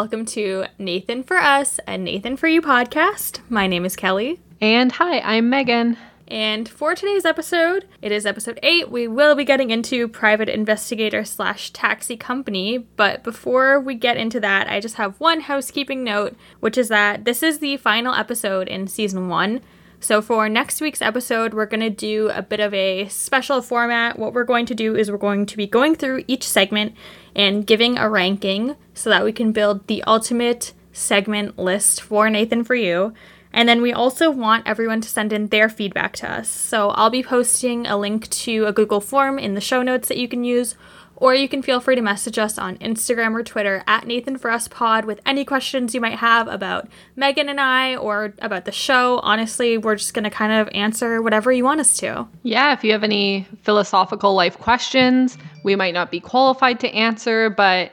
[0.00, 3.40] Welcome to Nathan for Us and Nathan for You podcast.
[3.50, 4.40] My name is Kelly.
[4.58, 5.98] And hi, I'm Megan.
[6.26, 8.90] And for today's episode, it is episode 8.
[8.90, 12.78] We will be getting into private investigator slash taxi company.
[12.78, 17.26] But before we get into that, I just have one housekeeping note, which is that
[17.26, 19.60] this is the final episode in season 1.
[20.02, 24.18] So, for next week's episode, we're going to do a bit of a special format.
[24.18, 26.94] What we're going to do is we're going to be going through each segment
[27.36, 32.64] and giving a ranking so that we can build the ultimate segment list for Nathan
[32.64, 33.12] for you.
[33.52, 36.48] And then we also want everyone to send in their feedback to us.
[36.48, 40.16] So I'll be posting a link to a Google form in the show notes that
[40.16, 40.76] you can use,
[41.20, 44.50] or you can feel free to message us on Instagram or Twitter at Nathan for
[44.50, 48.72] Us Pod with any questions you might have about Megan and I or about the
[48.72, 49.18] show.
[49.18, 52.26] Honestly, we're just going to kind of answer whatever you want us to.
[52.42, 57.50] Yeah, if you have any philosophical life questions, we might not be qualified to answer,
[57.50, 57.92] but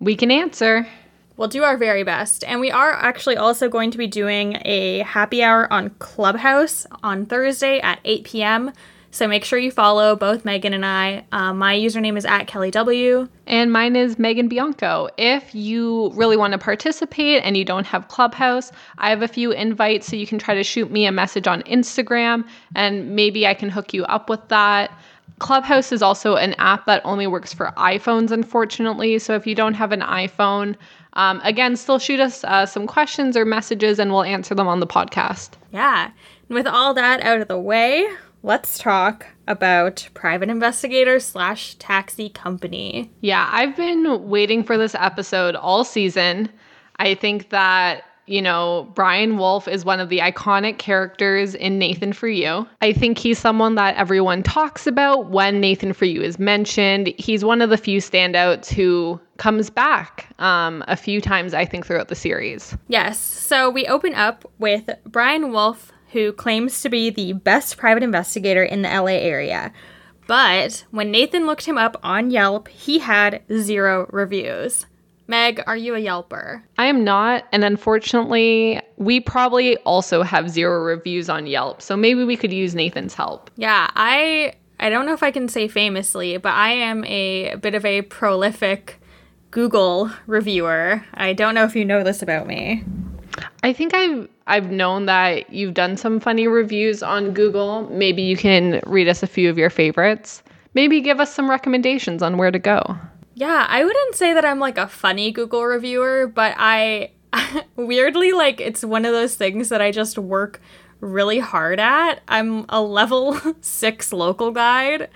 [0.00, 0.86] we can answer.
[1.36, 2.44] We'll do our very best.
[2.44, 7.26] And we are actually also going to be doing a happy hour on Clubhouse on
[7.26, 8.72] Thursday at 8 p.m.
[9.14, 11.24] So make sure you follow both Megan and I.
[11.30, 13.28] Uh, my username is at Kelly W.
[13.46, 15.08] And mine is Megan Bianco.
[15.16, 19.52] If you really want to participate and you don't have Clubhouse, I have a few
[19.52, 23.54] invites so you can try to shoot me a message on Instagram and maybe I
[23.54, 24.90] can hook you up with that.
[25.38, 29.20] Clubhouse is also an app that only works for iPhones, unfortunately.
[29.20, 30.74] So if you don't have an iPhone,
[31.12, 34.80] um, again, still shoot us uh, some questions or messages and we'll answer them on
[34.80, 35.50] the podcast.
[35.70, 36.10] Yeah.
[36.48, 38.08] And with all that out of the way,
[38.44, 43.10] let's talk about private investigator slash taxi company.
[43.22, 46.50] Yeah, I've been waiting for this episode all season.
[46.96, 52.12] I think that you know, Brian Wolf is one of the iconic characters in Nathan
[52.12, 52.66] for You.
[52.80, 57.12] I think he's someone that everyone talks about when Nathan for You is mentioned.
[57.18, 61.84] He's one of the few standouts who comes back um, a few times, I think,
[61.84, 62.74] throughout the series.
[62.88, 63.18] Yes.
[63.18, 68.62] So we open up with Brian Wolf, who claims to be the best private investigator
[68.62, 69.72] in the LA area.
[70.26, 74.86] But when Nathan looked him up on Yelp, he had zero reviews.
[75.26, 76.62] Meg, are you a Yelper?
[76.78, 77.44] I am not.
[77.50, 81.82] And unfortunately, we probably also have zero reviews on Yelp.
[81.82, 83.50] So maybe we could use Nathan's help.
[83.56, 87.74] Yeah, I I don't know if I can say famously, but I am a bit
[87.74, 89.00] of a prolific
[89.50, 91.04] Google reviewer.
[91.14, 92.84] I don't know if you know this about me.
[93.62, 97.88] I think I've I've known that you've done some funny reviews on Google.
[97.90, 100.42] Maybe you can read us a few of your favorites.
[100.74, 102.96] Maybe give us some recommendations on where to go.
[103.34, 107.12] Yeah, I wouldn't say that I'm like a funny Google reviewer, but I
[107.76, 110.60] weirdly like it's one of those things that I just work
[111.00, 112.20] really hard at.
[112.28, 115.08] I'm a level 6 local guide.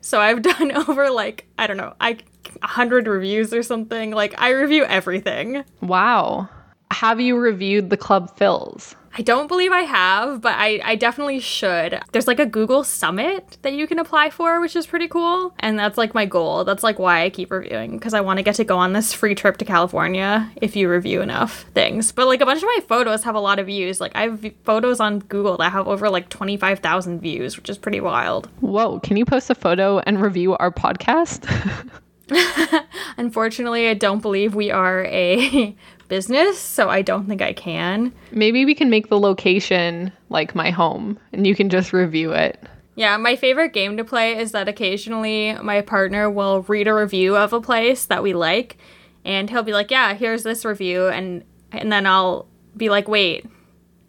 [0.00, 2.18] So I've done over like I don't know, I
[2.60, 4.10] 100 reviews or something.
[4.12, 5.64] Like I review everything.
[5.80, 6.48] Wow.
[6.90, 8.96] Have you reviewed the Club Fills?
[9.16, 12.00] I don't believe I have, but I, I definitely should.
[12.12, 15.52] There's like a Google Summit that you can apply for, which is pretty cool.
[15.58, 16.64] And that's like my goal.
[16.64, 19.12] That's like why I keep reviewing, because I want to get to go on this
[19.12, 22.12] free trip to California if you review enough things.
[22.12, 24.00] But like a bunch of my photos have a lot of views.
[24.00, 28.00] Like I have photos on Google that have over like 25,000 views, which is pretty
[28.00, 28.48] wild.
[28.60, 31.48] Whoa, can you post a photo and review our podcast?
[33.16, 35.74] Unfortunately, I don't believe we are a
[36.10, 38.12] business, so I don't think I can.
[38.30, 42.62] Maybe we can make the location like my home and you can just review it.
[42.96, 47.34] Yeah, my favorite game to play is that occasionally my partner will read a review
[47.36, 48.76] of a place that we like
[49.24, 52.46] and he'll be like, "Yeah, here's this review." And and then I'll
[52.76, 53.46] be like, "Wait.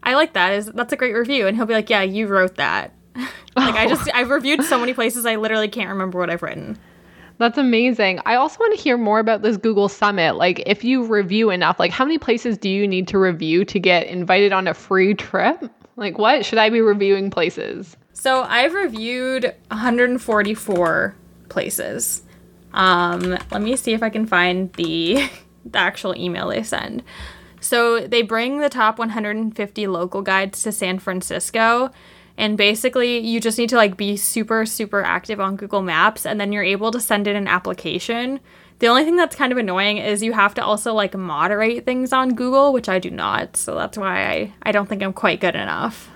[0.04, 0.54] I like that.
[0.54, 2.94] Is that's a great review." And he'll be like, "Yeah, you wrote that."
[3.56, 6.78] like I just I've reviewed so many places I literally can't remember what I've written.
[7.42, 8.20] That's amazing.
[8.28, 10.36] I also want to hear more about this Google Summit.
[10.36, 13.80] Like, if you review enough, like, how many places do you need to review to
[13.80, 15.60] get invited on a free trip?
[15.96, 16.46] Like, what?
[16.46, 17.98] Should I be reviewing places?
[18.14, 21.16] So, I've reviewed 144
[21.50, 22.22] places.
[22.76, 25.28] Um, let me see if I can find the,
[25.66, 27.02] the actual email they send.
[27.60, 31.90] So, they bring the top 150 local guides to San Francisco
[32.42, 36.42] and basically you just need to like be super super active on Google Maps and
[36.42, 38.40] then you're able to send in an application.
[38.80, 42.12] The only thing that's kind of annoying is you have to also like moderate things
[42.12, 43.56] on Google, which I do not.
[43.56, 46.10] So that's why I I don't think I'm quite good enough.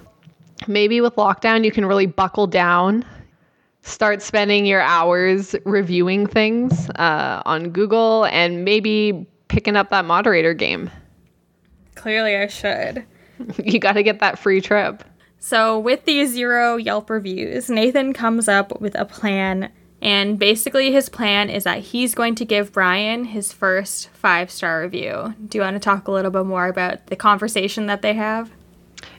[0.67, 3.05] Maybe with lockdown you can really buckle down.
[3.83, 10.55] Start spending your hours reviewing things uh, on Google and maybe picking up that moderator
[10.55, 10.89] game.
[11.93, 13.05] Clearly, I should.
[13.63, 15.03] you got to get that free trip.
[15.47, 19.71] So, with these zero Yelp reviews, Nathan comes up with a plan
[20.01, 24.81] And basically, his plan is that he's going to give Brian his first five star
[24.81, 25.35] review.
[25.47, 28.49] Do you want to talk a little bit more about the conversation that they have?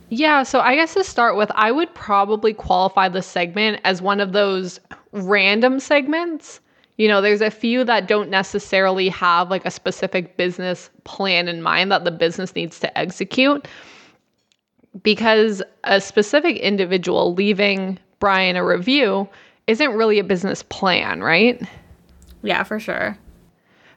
[0.09, 4.19] Yeah, so I guess to start with, I would probably qualify the segment as one
[4.19, 4.81] of those
[5.13, 6.59] random segments.
[6.97, 11.63] You know, there's a few that don't necessarily have like a specific business plan in
[11.63, 13.69] mind that the business needs to execute
[15.03, 19.29] because a specific individual leaving Brian a review
[19.67, 21.61] isn't really a business plan, right?
[22.43, 23.19] Yeah, for sure.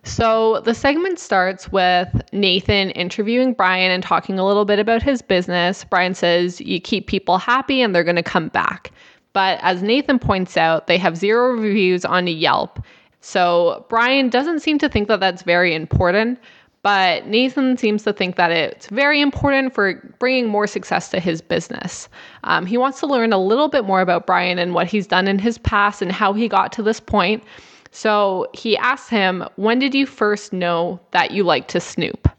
[0.03, 5.21] So the segment starts with Nathan interviewing Brian and talking a little bit about his
[5.21, 5.83] business.
[5.83, 8.91] Brian says, You keep people happy and they're going to come back.
[9.33, 12.79] But as Nathan points out, they have zero reviews on Yelp.
[13.21, 16.39] So Brian doesn't seem to think that that's very important.
[16.81, 21.41] But Nathan seems to think that it's very important for bringing more success to his
[21.41, 22.07] business.
[22.45, 25.27] Um, he wants to learn a little bit more about Brian and what he's done
[25.27, 27.43] in his past and how he got to this point.
[27.91, 32.29] So he asks him, When did you first know that you like to snoop?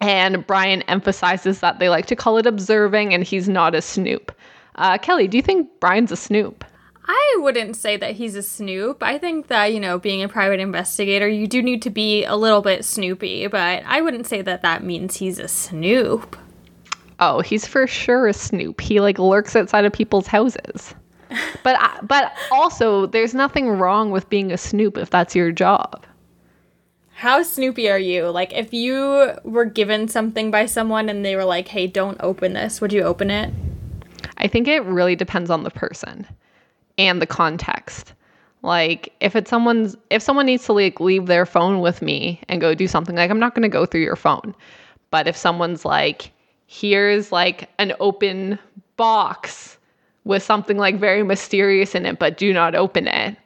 [0.00, 4.32] And Brian emphasizes that they like to call it observing and he's not a snoop.
[4.76, 6.64] Uh, Kelly, do you think Brian's a snoop?
[7.06, 9.02] I wouldn't say that he's a snoop.
[9.02, 12.34] I think that, you know, being a private investigator, you do need to be a
[12.34, 16.36] little bit snoopy, but I wouldn't say that that means he's a snoop.
[17.20, 18.80] Oh, he's for sure a snoop.
[18.80, 20.94] He like lurks outside of people's houses.
[21.62, 26.06] But I, but also there's nothing wrong with being a snoop if that's your job.
[27.12, 28.30] How snoopy are you?
[28.30, 32.54] Like if you were given something by someone and they were like, "Hey, don't open
[32.54, 33.52] this." Would you open it?
[34.36, 36.26] I think it really depends on the person
[36.98, 38.14] and the context.
[38.62, 42.60] Like if it's someone's if someone needs to like leave their phone with me and
[42.60, 44.54] go do something, like I'm not gonna go through your phone.
[45.10, 46.32] But if someone's like,
[46.66, 48.58] here's like an open
[48.96, 49.76] box
[50.24, 53.36] with something like very mysterious in it, but do not open it,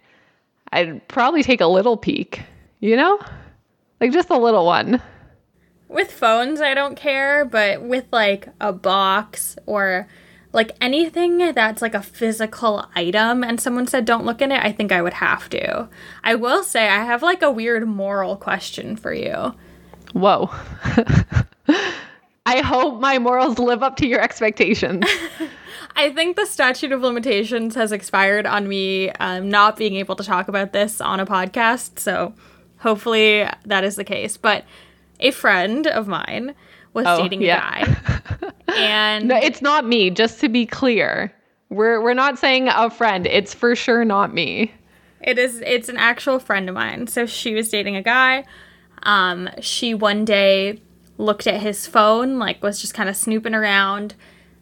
[0.72, 2.42] I'd probably take a little peek,
[2.80, 3.18] you know?
[4.00, 5.02] Like just a little one.
[5.88, 10.06] With phones, I don't care, but with like a box or
[10.58, 14.72] like anything that's like a physical item and someone said don't look in it, I
[14.72, 15.88] think I would have to.
[16.25, 19.55] I will say I have like a weird moral question for you.
[20.14, 20.50] Whoa.
[22.44, 25.05] I hope my morals live up to your expectations.
[25.94, 30.25] I think the statute of limitations has expired on me um, not being able to
[30.25, 32.00] talk about this on a podcast.
[32.00, 32.34] So
[32.78, 34.37] hopefully that is the case.
[34.37, 34.64] But
[35.20, 36.56] a friend of mine
[36.98, 37.84] was oh, dating yeah.
[37.84, 38.52] a guy.
[38.76, 41.32] and no, it's not me, just to be clear.
[41.70, 43.26] We're we're not saying a friend.
[43.26, 44.72] It's for sure not me.
[45.20, 47.06] It is it's an actual friend of mine.
[47.06, 48.44] So she was dating a guy.
[49.04, 50.82] Um, she one day
[51.18, 54.14] looked at his phone, like was just kind of snooping around,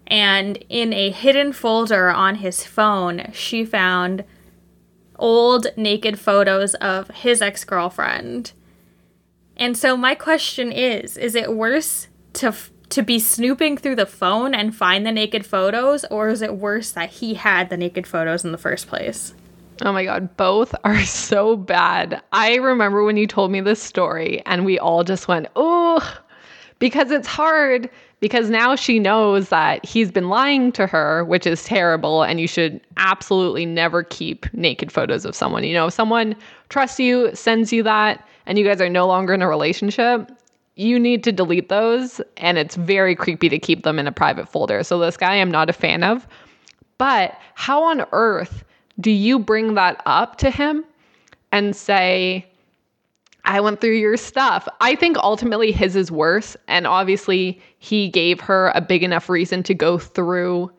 [0.06, 4.24] and in a hidden folder on his phone, she found
[5.18, 8.52] old naked photos of his ex-girlfriend.
[9.56, 12.54] And so my question is, is it worse to
[12.88, 16.92] to be snooping through the phone and find the naked photos or is it worse
[16.92, 19.34] that he had the naked photos in the first place?
[19.82, 22.22] Oh my god, both are so bad.
[22.32, 26.20] I remember when you told me this story and we all just went, "Oh,
[26.78, 27.90] because it's hard
[28.20, 32.48] because now she knows that he's been lying to her, which is terrible and you
[32.48, 35.64] should absolutely never keep naked photos of someone.
[35.64, 36.34] You know, if someone
[36.68, 40.30] trusts you, sends you that and you guys are no longer in a relationship,
[40.76, 44.48] you need to delete those and it's very creepy to keep them in a private
[44.48, 44.82] folder.
[44.84, 46.28] So this guy I'm not a fan of.
[46.98, 48.62] But how on earth
[49.00, 50.84] do you bring that up to him
[51.52, 52.46] and say,
[53.44, 54.66] I went through your stuff.
[54.80, 56.56] I think ultimately his is worse.
[56.66, 60.72] And obviously, he gave her a big enough reason to go through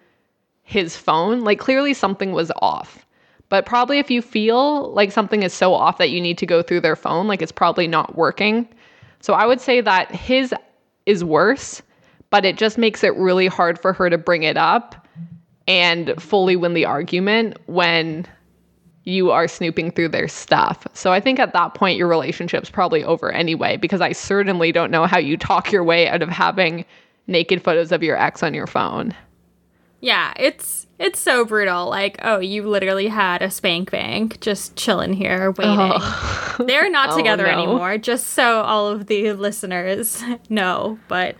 [0.63, 1.41] his phone.
[1.41, 3.05] Like, clearly, something was off.
[3.49, 6.61] But probably if you feel like something is so off that you need to go
[6.61, 8.67] through their phone, like it's probably not working,
[9.19, 10.53] so I would say that his
[11.05, 11.81] is worse,
[12.29, 15.07] but it just makes it really hard for her to bring it up
[15.67, 18.25] and fully win the argument when
[19.03, 20.85] you are snooping through their stuff.
[20.93, 24.91] So I think at that point your relationship's probably over anyway because I certainly don't
[24.91, 26.83] know how you talk your way out of having
[27.25, 29.15] naked photos of your ex on your phone.
[29.99, 31.87] Yeah, it's it's so brutal.
[31.89, 35.75] Like, oh, you literally had a spank bank just chilling here waiting.
[35.77, 36.55] Oh.
[36.67, 37.51] They're not oh, together no.
[37.51, 40.99] anymore, just so all of the listeners know.
[41.07, 41.35] But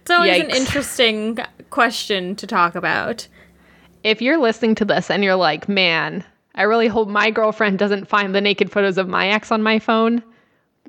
[0.00, 0.44] it's always Yikes.
[0.44, 1.38] an interesting
[1.70, 3.26] question to talk about.
[4.04, 6.24] If you're listening to this and you're like, man,
[6.56, 9.78] I really hope my girlfriend doesn't find the naked photos of my ex on my
[9.78, 10.22] phone,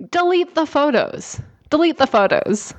[0.09, 1.39] delete the photos.
[1.69, 2.73] Delete the photos.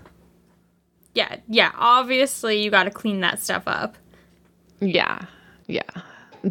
[1.15, 1.71] Yeah, yeah.
[1.77, 3.97] Obviously, you got to clean that stuff up.
[4.85, 5.25] Yeah.
[5.67, 5.83] Yeah.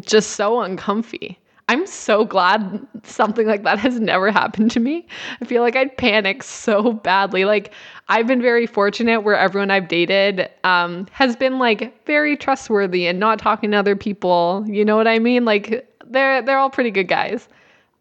[0.00, 1.38] Just so uncomfy.
[1.68, 5.06] I'm so glad something like that has never happened to me.
[5.40, 7.46] I feel like I'd panic so badly.
[7.46, 7.72] Like
[8.08, 13.18] I've been very fortunate where everyone I've dated um, has been like very trustworthy and
[13.18, 14.62] not talking to other people.
[14.66, 15.46] You know what I mean?
[15.46, 17.48] Like they're they're all pretty good guys.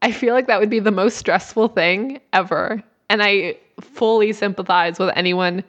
[0.01, 2.83] I feel like that would be the most stressful thing ever.
[3.09, 5.63] And I fully sympathize with anyone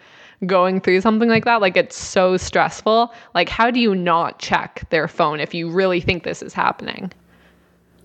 [0.46, 1.60] going through something like that.
[1.60, 3.12] Like it's so stressful.
[3.34, 7.12] Like how do you not check their phone if you really think this is happening?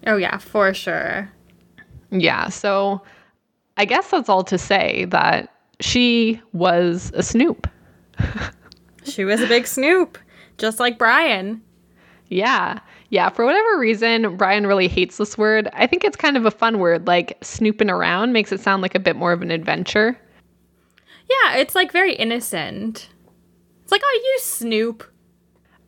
[0.07, 1.29] Oh yeah, for sure.
[2.11, 3.01] Yeah, so
[3.77, 7.67] I guess that's all to say that she was a snoop.
[9.03, 10.17] she was a big snoop,
[10.57, 11.61] just like Brian.
[12.27, 12.79] Yeah.
[13.11, 15.67] Yeah, for whatever reason, Brian really hates this word.
[15.73, 18.93] I think it's kind of a fun word, like snooping around makes it sound like
[18.93, 20.19] a bit more of an adventure.
[21.29, 23.09] Yeah, it's like very innocent.
[23.83, 25.03] It's like, oh, you snoop.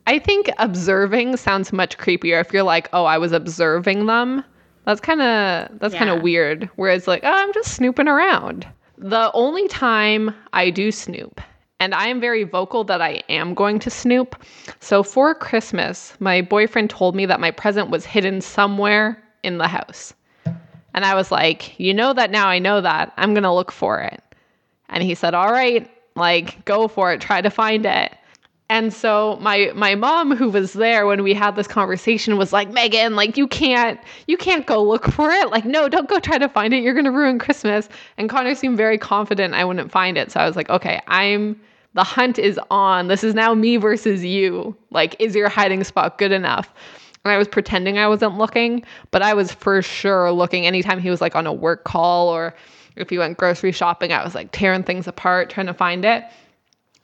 [0.06, 4.44] I think observing sounds much creepier if you're like, oh, I was observing them.
[4.84, 5.98] That's kind of that's yeah.
[5.98, 6.68] kind of weird.
[6.76, 8.66] Whereas like, oh, I'm just snooping around.
[8.98, 11.40] The only time I do snoop,
[11.80, 14.40] and I am very vocal that I am going to snoop.
[14.80, 19.66] So for Christmas, my boyfriend told me that my present was hidden somewhere in the
[19.66, 20.14] house.
[20.94, 23.12] And I was like, you know that now I know that.
[23.16, 24.22] I'm going to look for it.
[24.88, 27.20] And he said, all right, like go for it.
[27.20, 28.12] Try to find it.
[28.72, 32.70] And so my my mom who was there when we had this conversation was like,
[32.70, 35.50] "Megan, like you can't you can't go look for it.
[35.50, 36.82] Like no, don't go try to find it.
[36.82, 40.32] You're going to ruin Christmas." And Connor seemed very confident I wouldn't find it.
[40.32, 41.60] So I was like, "Okay, I'm
[41.92, 43.08] the hunt is on.
[43.08, 44.74] This is now me versus you.
[44.90, 46.72] Like is your hiding spot good enough?"
[47.26, 51.10] And I was pretending I wasn't looking, but I was for sure looking anytime he
[51.10, 52.54] was like on a work call or
[52.96, 56.24] if he went grocery shopping, I was like tearing things apart trying to find it.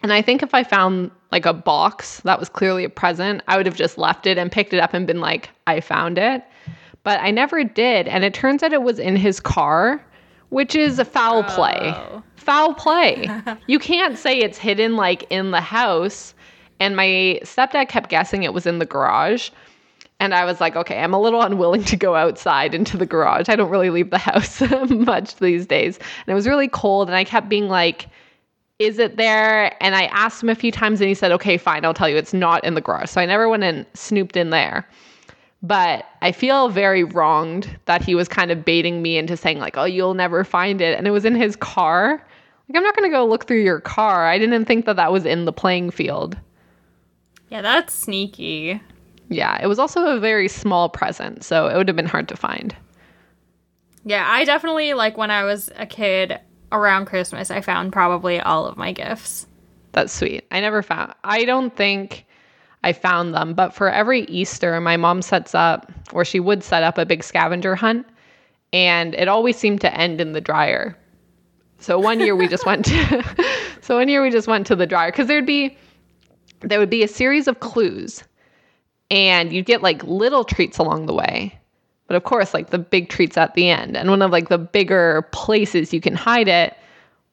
[0.02, 3.56] And I think if I found like a box that was clearly a present, I
[3.56, 6.42] would have just left it and picked it up and been like, I found it.
[7.02, 8.06] But I never did.
[8.08, 10.04] And it turns out it was in his car,
[10.50, 11.54] which is a foul oh.
[11.54, 12.22] play.
[12.36, 13.28] Foul play.
[13.66, 16.34] you can't say it's hidden like in the house.
[16.80, 19.50] And my stepdad kept guessing it was in the garage.
[20.20, 23.48] And I was like, okay, I'm a little unwilling to go outside into the garage.
[23.48, 24.60] I don't really leave the house
[24.90, 25.96] much these days.
[25.96, 27.08] And it was really cold.
[27.08, 28.08] And I kept being like,
[28.78, 29.76] is it there?
[29.82, 32.16] And I asked him a few times and he said, okay, fine, I'll tell you,
[32.16, 33.10] it's not in the garage.
[33.10, 34.88] So I never went and snooped in there.
[35.60, 39.76] But I feel very wronged that he was kind of baiting me into saying, like,
[39.76, 40.96] oh, you'll never find it.
[40.96, 42.24] And it was in his car.
[42.68, 44.28] Like, I'm not going to go look through your car.
[44.28, 46.36] I didn't think that that was in the playing field.
[47.48, 48.80] Yeah, that's sneaky.
[49.28, 52.36] Yeah, it was also a very small present, so it would have been hard to
[52.36, 52.74] find.
[54.04, 56.40] Yeah, I definitely, like, when I was a kid,
[56.72, 59.46] around Christmas, I found probably all of my gifts.
[59.92, 60.46] That's sweet.
[60.50, 62.26] I never found, I don't think
[62.84, 66.82] I found them, but for every Easter, my mom sets up, or she would set
[66.82, 68.06] up a big scavenger hunt,
[68.72, 70.96] and it always seemed to end in the dryer.
[71.80, 73.24] So one year we just went to,
[73.80, 75.76] so one year we just went to the dryer because there'd be,
[76.60, 78.22] there would be a series of clues,
[79.10, 81.58] and you'd get like little treats along the way.
[82.06, 83.96] But of course, like the big treats at the end.
[83.96, 86.76] And one of like the bigger places you can hide it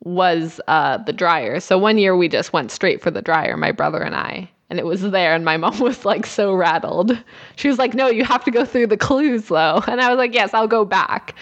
[0.04, 1.60] was uh, the dryer.
[1.60, 4.50] So one year we just went straight for the dryer, my brother and I.
[4.70, 7.18] And it was there, and my mom was like so rattled.
[7.56, 9.84] She was like, No, you have to go through the clues though.
[9.88, 11.36] And I was like, Yes, I'll go back.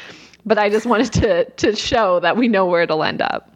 [0.46, 3.56] But I just wanted to to show that we know where it'll end up.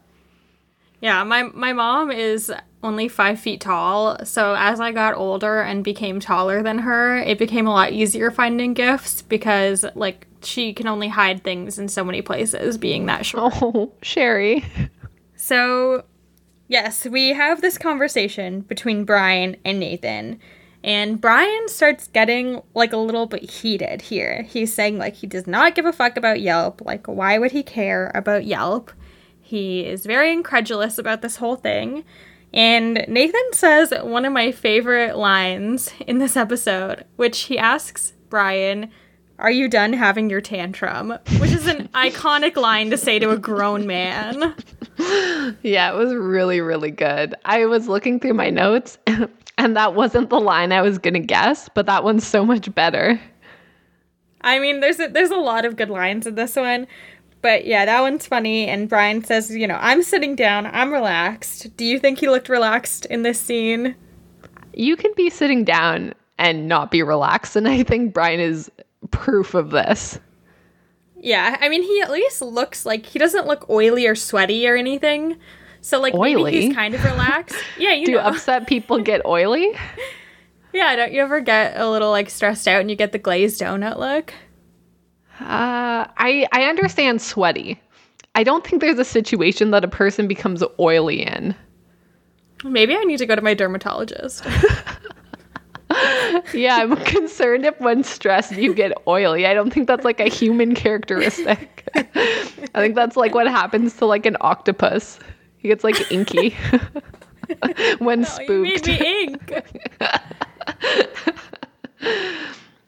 [1.02, 2.52] Yeah, my my mom is
[2.84, 7.40] only five feet tall, so as I got older and became taller than her, it
[7.40, 12.04] became a lot easier finding gifts because like she can only hide things in so
[12.04, 13.54] many places, being that short.
[13.62, 14.64] Oh, Sherry.
[15.36, 16.04] So,
[16.68, 20.40] yes, we have this conversation between Brian and Nathan.
[20.84, 24.44] And Brian starts getting like a little bit heated here.
[24.44, 26.82] He's saying like he does not give a fuck about Yelp.
[26.82, 28.92] Like why would he care about Yelp?
[29.42, 32.04] He is very incredulous about this whole thing.
[32.58, 38.90] And Nathan says one of my favorite lines in this episode, which he asks Brian,
[39.38, 41.12] Are you done having your tantrum?
[41.38, 44.56] Which is an iconic line to say to a grown man.
[45.62, 47.36] Yeah, it was really, really good.
[47.46, 48.98] I was looking through my notes,
[49.58, 52.74] and that wasn't the line I was going to guess, but that one's so much
[52.74, 53.22] better.
[54.42, 56.88] I mean, there's a, there's a lot of good lines in this one,
[57.48, 58.68] but yeah, that one's funny.
[58.68, 61.78] And Brian says, you know, I'm sitting down, I'm relaxed.
[61.78, 63.96] Do you think he looked relaxed in this scene?
[64.74, 67.56] You can be sitting down and not be relaxed.
[67.56, 68.70] And I think Brian is
[69.12, 70.20] proof of this.
[71.22, 74.76] Yeah, I mean, he at least looks like he doesn't look oily or sweaty or
[74.76, 75.38] anything.
[75.80, 76.44] So, like, oily?
[76.52, 77.56] maybe he's kind of relaxed.
[77.80, 78.20] Yeah, you Do know.
[78.20, 79.72] upset people get oily?
[80.74, 83.62] yeah, don't you ever get a little, like, stressed out and you get the glazed
[83.62, 84.34] donut look?
[85.40, 87.80] Uh, I I understand sweaty.
[88.36, 91.56] I don't think there's a situation that a person becomes oily in.
[92.64, 94.44] Maybe I need to go to my dermatologist.
[96.54, 99.46] yeah, I'm concerned if when stressed you get oily.
[99.46, 101.88] I don't think that's like a human characteristic.
[101.96, 105.20] I think that's like what happens to like an octopus.
[105.58, 106.50] He gets like inky
[108.00, 108.88] when Oh, you made spooked.
[108.88, 109.54] me ink.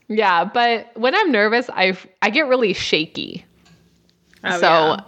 [0.09, 3.45] Yeah, but when I'm nervous, I I get really shaky.
[4.43, 4.99] Oh, so, yeah.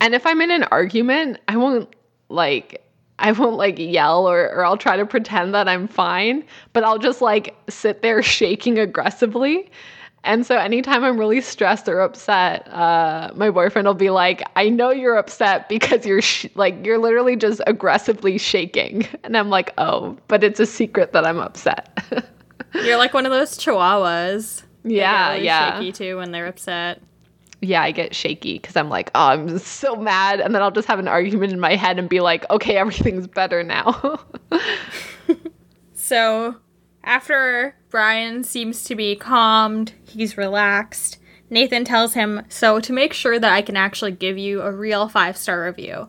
[0.00, 1.88] and if I'm in an argument, I won't
[2.28, 2.84] like
[3.18, 6.98] I won't like yell or or I'll try to pretend that I'm fine, but I'll
[6.98, 9.70] just like sit there shaking aggressively.
[10.22, 14.68] And so anytime I'm really stressed or upset, uh, my boyfriend will be like, "I
[14.68, 19.72] know you're upset because you're sh- like you're literally just aggressively shaking," and I'm like,
[19.78, 21.98] "Oh, but it's a secret that I'm upset."
[22.74, 24.62] You're like one of those chihuahuas.
[24.84, 25.78] Yeah, really yeah.
[25.78, 27.02] Shaky too when they're upset.
[27.60, 30.40] yeah, I get shaky because I'm like, oh, I'm so mad.
[30.40, 33.26] And then I'll just have an argument in my head and be like, okay, everything's
[33.26, 34.20] better now.
[35.94, 36.56] So,
[37.04, 41.18] after Brian seems to be calmed, he's relaxed,
[41.50, 45.08] Nathan tells him, So, to make sure that I can actually give you a real
[45.08, 46.08] five star review,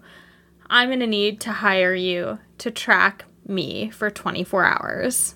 [0.69, 5.35] I'm going to need to hire you to track me for 24 hours.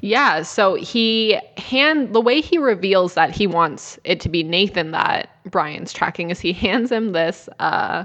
[0.00, 0.42] yeah.
[0.42, 5.30] So he hand the way he reveals that he wants it to be Nathan that
[5.50, 8.04] Brian's tracking is he hands him this uh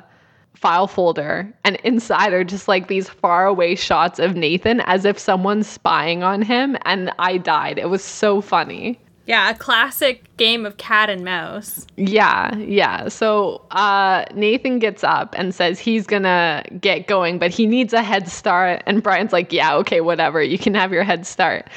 [0.56, 5.20] file folder and inside are just like these far away shots of Nathan as if
[5.20, 7.78] someone's spying on him and I died.
[7.78, 9.00] It was so funny.
[9.26, 11.88] Yeah, a classic game of cat and mouse.
[11.96, 13.08] Yeah, yeah.
[13.08, 18.02] So uh, Nathan gets up and says he's gonna get going, but he needs a
[18.02, 18.84] head start.
[18.86, 20.44] And Brian's like, "Yeah, okay, whatever.
[20.44, 21.70] You can have your head start."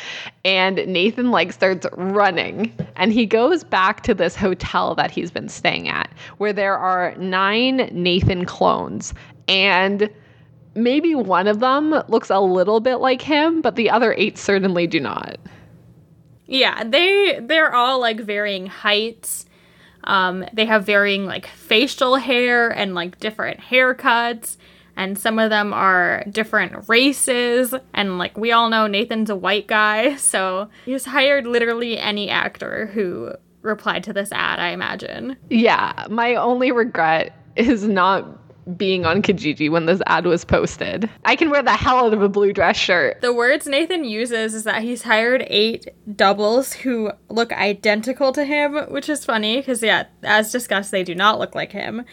[0.45, 5.49] And Nathan like starts running, and he goes back to this hotel that he's been
[5.49, 9.15] staying at, where there are nine Nathan clones,
[9.47, 10.11] and
[10.75, 14.89] maybe one of them looks a little bit like him, but the other eight certainly
[14.89, 15.39] do not.
[16.47, 19.47] Yeah, they they're all like varying heights.
[20.05, 24.57] Um, they have varying like facial hair and like different haircuts,
[24.97, 27.75] and some of them are different races.
[27.93, 32.87] And like we all know, Nathan's a white guy, so he's hired literally any actor
[32.87, 33.33] who
[33.63, 34.61] replied to this ad.
[34.61, 35.37] I imagine.
[35.51, 38.46] Yeah, my only regret is not
[38.77, 41.09] being on Kijiji when this ad was posted.
[41.25, 43.21] I can wear the hell out of a blue dress shirt.
[43.21, 48.75] The words Nathan uses is that he's hired eight doubles who look identical to him,
[48.89, 52.05] which is funny because, yeah, as discussed, they do not look like him.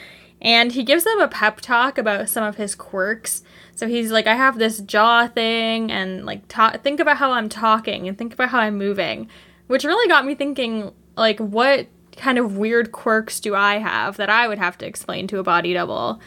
[0.41, 3.43] And he gives them a pep talk about some of his quirks.
[3.75, 7.49] So he's like, I have this jaw thing, and like, ta- think about how I'm
[7.49, 9.29] talking and think about how I'm moving,
[9.67, 11.87] which really got me thinking, like, what
[12.17, 15.43] kind of weird quirks do I have that I would have to explain to a
[15.43, 16.19] body double?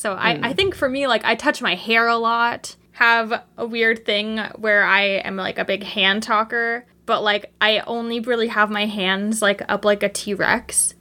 [0.00, 0.52] So I, I hmm.
[0.54, 4.82] think for me, like I touch my hair a lot, have a weird thing where
[4.82, 9.42] I am like a big hand talker, but like I only really have my hands
[9.42, 10.94] like up like a T Rex.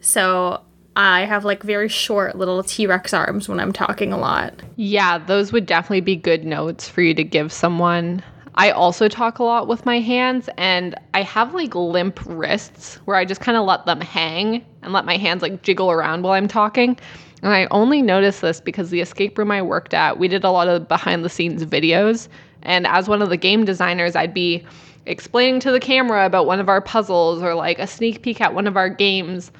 [0.00, 0.60] So
[0.96, 4.60] I have like very short little T Rex arms when I'm talking a lot.
[4.74, 8.24] Yeah, those would definitely be good notes for you to give someone.
[8.56, 13.16] I also talk a lot with my hands and I have like limp wrists where
[13.16, 16.32] I just kind of let them hang and let my hands like jiggle around while
[16.32, 16.98] I'm talking.
[17.42, 20.50] And I only noticed this because the escape room I worked at, we did a
[20.50, 22.28] lot of behind the scenes videos.
[22.62, 24.64] And as one of the game designers, I'd be
[25.06, 28.54] explaining to the camera about one of our puzzles or like a sneak peek at
[28.54, 29.50] one of our games.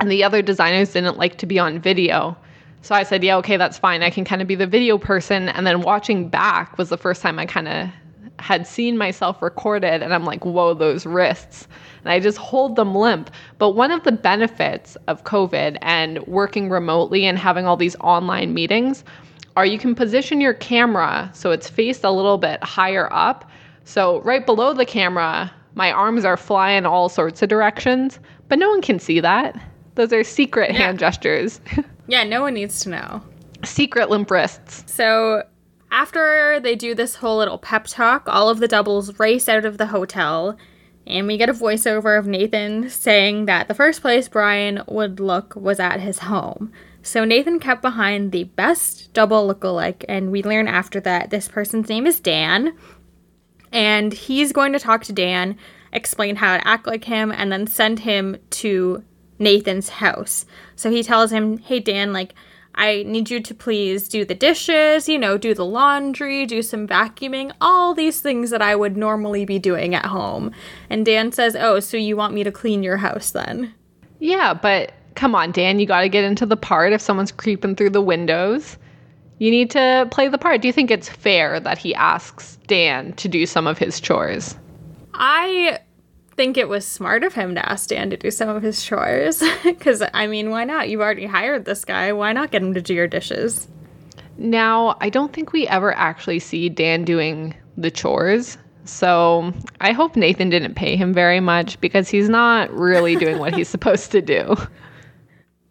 [0.00, 2.36] And the other designers didn't like to be on video.
[2.82, 4.02] So I said, yeah, okay, that's fine.
[4.02, 5.48] I can kind of be the video person.
[5.48, 7.88] And then watching back was the first time I kind of
[8.38, 10.02] had seen myself recorded.
[10.02, 11.66] And I'm like, whoa, those wrists.
[12.04, 13.30] And I just hold them limp.
[13.58, 18.52] But one of the benefits of COVID and working remotely and having all these online
[18.54, 19.04] meetings
[19.56, 23.48] are you can position your camera so it's faced a little bit higher up.
[23.84, 28.68] So right below the camera, my arms are flying all sorts of directions, but no
[28.70, 29.60] one can see that.
[29.94, 30.78] Those are secret Yeah.
[30.78, 31.60] hand gestures.
[32.08, 33.22] Yeah, no one needs to know.
[33.64, 34.92] secret limp wrists.
[34.92, 35.44] So
[35.92, 39.78] after they do this whole little pep talk, all of the doubles race out of
[39.78, 40.56] the hotel,
[41.06, 45.54] and we get a voiceover of Nathan saying that the first place Brian would look
[45.56, 46.72] was at his home.
[47.02, 51.88] So Nathan kept behind the best double lookalike, and we learn after that this person's
[51.88, 52.76] name is Dan,
[53.72, 55.58] and he's going to talk to Dan,
[55.92, 59.02] explain how to act like him, and then send him to
[59.38, 60.46] Nathan's house.
[60.76, 62.34] So he tells him, Hey, Dan, like,
[62.74, 66.88] I need you to please do the dishes, you know, do the laundry, do some
[66.88, 70.52] vacuuming, all these things that I would normally be doing at home.
[70.88, 73.74] And Dan says, Oh, so you want me to clean your house then?
[74.20, 77.76] Yeah, but come on, Dan, you got to get into the part if someone's creeping
[77.76, 78.76] through the windows.
[79.38, 80.62] You need to play the part.
[80.62, 84.56] Do you think it's fair that he asks Dan to do some of his chores?
[85.14, 85.80] I
[86.42, 89.40] think it was smart of him to ask Dan to do some of his chores.
[89.62, 90.88] Because, I mean, why not?
[90.88, 92.12] You've already hired this guy.
[92.12, 93.68] Why not get him to do your dishes?
[94.38, 98.58] Now, I don't think we ever actually see Dan doing the chores.
[98.84, 103.54] So I hope Nathan didn't pay him very much because he's not really doing what
[103.54, 104.56] he's supposed to do.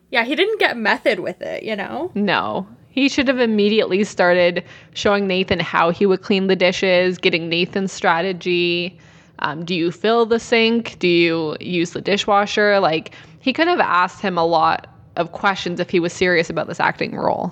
[0.10, 2.12] Yeah, he didn't get method with it, you know?
[2.15, 2.65] No.
[2.91, 7.91] He should have immediately started showing Nathan how he would clean the dishes, getting Nathan's
[7.91, 8.97] strategy.
[9.41, 10.97] Um, do you fill the sink?
[10.99, 12.80] Do you use the dishwasher?
[12.80, 16.67] Like, he could have asked him a lot of questions if he was serious about
[16.67, 17.51] this acting role.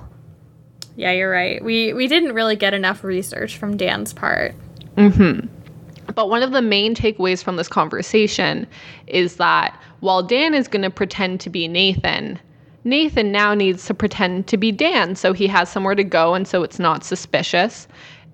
[0.96, 1.64] Yeah, you're right.
[1.64, 4.54] We we didn't really get enough research from Dan's part.
[4.98, 5.48] Mm-hmm.
[6.14, 8.68] But one of the main takeaways from this conversation
[9.08, 12.40] is that while Dan is going to pretend to be Nathan,
[12.84, 16.48] Nathan now needs to pretend to be Dan so he has somewhere to go and
[16.48, 17.88] so it's not suspicious.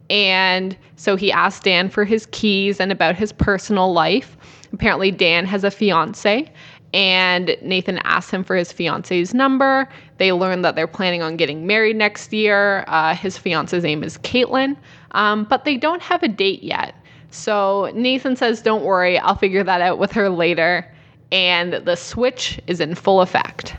[0.09, 4.37] And so he asked Dan for his keys and about his personal life.
[4.71, 6.51] Apparently, Dan has a fiance,
[6.93, 9.87] and Nathan asks him for his fiance's number.
[10.17, 12.85] They learn that they're planning on getting married next year.
[12.87, 14.77] Uh, his fiance's name is Caitlin,
[15.11, 16.95] um, but they don't have a date yet.
[17.31, 20.89] So Nathan says, Don't worry, I'll figure that out with her later.
[21.31, 23.75] And the switch is in full effect.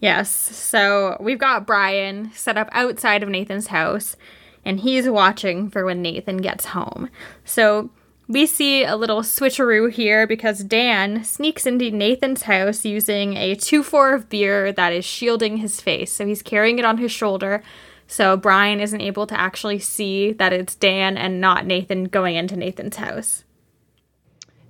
[0.00, 0.30] Yes.
[0.30, 4.16] So we've got Brian set up outside of Nathan's house,
[4.64, 7.08] and he's watching for when Nathan gets home.
[7.44, 7.90] So
[8.28, 13.82] we see a little switcheroo here because Dan sneaks into Nathan's house using a 2
[13.82, 16.12] 4 of beer that is shielding his face.
[16.12, 17.62] So he's carrying it on his shoulder.
[18.06, 22.56] So Brian isn't able to actually see that it's Dan and not Nathan going into
[22.56, 23.44] Nathan's house.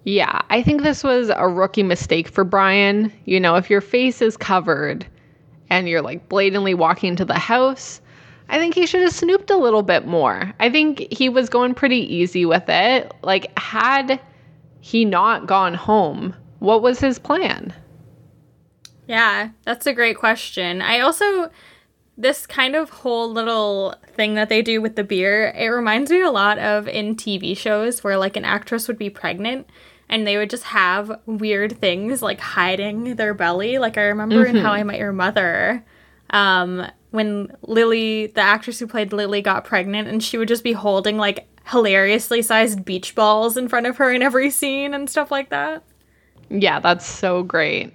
[0.05, 3.12] Yeah, I think this was a rookie mistake for Brian.
[3.26, 5.07] You know, if your face is covered,
[5.70, 8.00] and you're like blatantly walking into the house,
[8.51, 10.53] I think he should have snooped a little bit more.
[10.59, 13.13] I think he was going pretty easy with it.
[13.23, 14.21] Like, had
[14.81, 17.73] he not gone home, what was his plan?
[19.07, 20.83] Yeah, that's a great question.
[20.83, 21.51] I also,
[22.19, 26.21] this kind of whole little thing that they do with the beer, it reminds me
[26.21, 29.69] a lot of in TV shows where like an actress would be pregnant
[30.09, 33.79] and they would just have weird things like hiding their belly.
[33.79, 34.57] Like I remember mm-hmm.
[34.57, 35.85] in How I Met Your Mother,
[36.31, 40.73] um, when Lily, the actress who played Lily, got pregnant, and she would just be
[40.73, 45.31] holding like hilariously sized beach balls in front of her in every scene and stuff
[45.31, 45.83] like that.
[46.49, 47.92] Yeah, that's so great.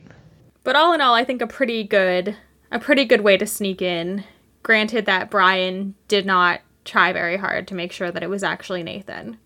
[0.64, 2.36] But all in all, I think a pretty good,
[2.72, 4.24] a pretty good way to sneak in.
[4.64, 8.82] Granted that Brian did not try very hard to make sure that it was actually
[8.82, 9.38] Nathan.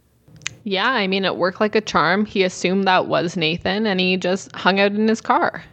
[0.64, 2.26] Yeah, I mean, it worked like a charm.
[2.26, 5.64] He assumed that was Nathan and he just hung out in his car.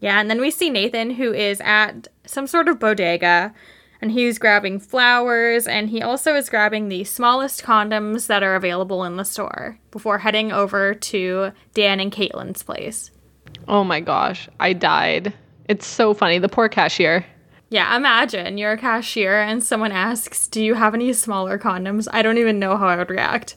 [0.00, 3.52] Yeah, and then we see Nathan, who is at some sort of bodega,
[4.00, 9.02] and he's grabbing flowers, and he also is grabbing the smallest condoms that are available
[9.04, 13.10] in the store before heading over to Dan and Caitlin's place.
[13.66, 15.34] Oh my gosh, I died.
[15.68, 16.38] It's so funny.
[16.38, 17.26] The poor cashier.
[17.70, 22.22] Yeah, imagine you're a cashier and someone asks, "Do you have any smaller condoms?" I
[22.22, 23.56] don't even know how I would react.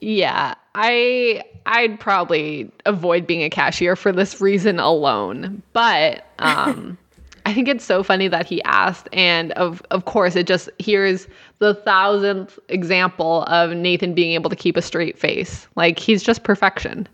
[0.00, 5.62] Yeah, I I'd probably avoid being a cashier for this reason alone.
[5.72, 6.98] But um
[7.46, 11.26] I think it's so funny that he asked and of of course it just here's
[11.60, 15.66] the thousandth example of Nathan being able to keep a straight face.
[15.74, 17.08] Like he's just perfection.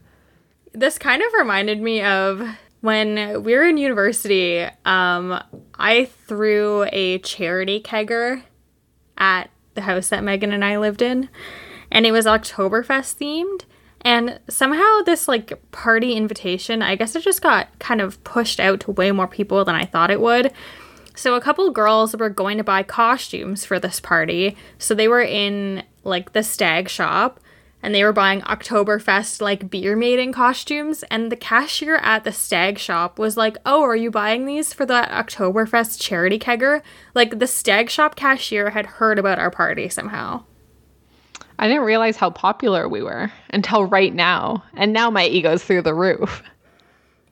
[0.73, 2.43] This kind of reminded me of
[2.81, 5.43] when we were in university, um,
[5.77, 8.43] I threw a charity kegger
[9.17, 11.31] at the house that Megan and I lived in,
[11.95, 13.63] and it was Oktoberfest themed.
[14.03, 18.81] And somehow this like party invitation, I guess it just got kind of pushed out
[18.81, 20.53] to way more people than I thought it would.
[21.15, 24.57] So a couple girls were going to buy costumes for this party.
[24.77, 27.41] So they were in like the stag shop
[27.81, 31.05] and they were buying Oktoberfest like beer maiden costumes.
[31.05, 34.85] And the cashier at the stag shop was like, Oh, are you buying these for
[34.85, 36.83] the Oktoberfest charity kegger?
[37.15, 40.43] Like the stag shop cashier had heard about our party somehow.
[41.59, 44.65] I didn't realize how popular we were until right now.
[44.75, 46.43] And now my ego's through the roof.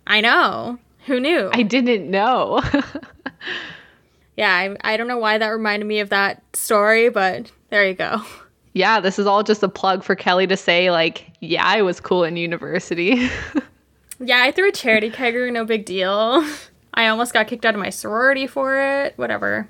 [0.06, 0.78] I know.
[1.06, 1.50] Who knew?
[1.52, 2.60] I didn't know.
[4.36, 7.94] yeah, I, I don't know why that reminded me of that story, but there you
[7.94, 8.22] go
[8.74, 12.00] yeah, this is all just a plug for Kelly to say, like, yeah, I was
[12.00, 13.28] cool in university.
[14.20, 16.46] yeah, I threw a charity kegger, no big deal.
[16.94, 19.68] I almost got kicked out of my sorority for it, whatever.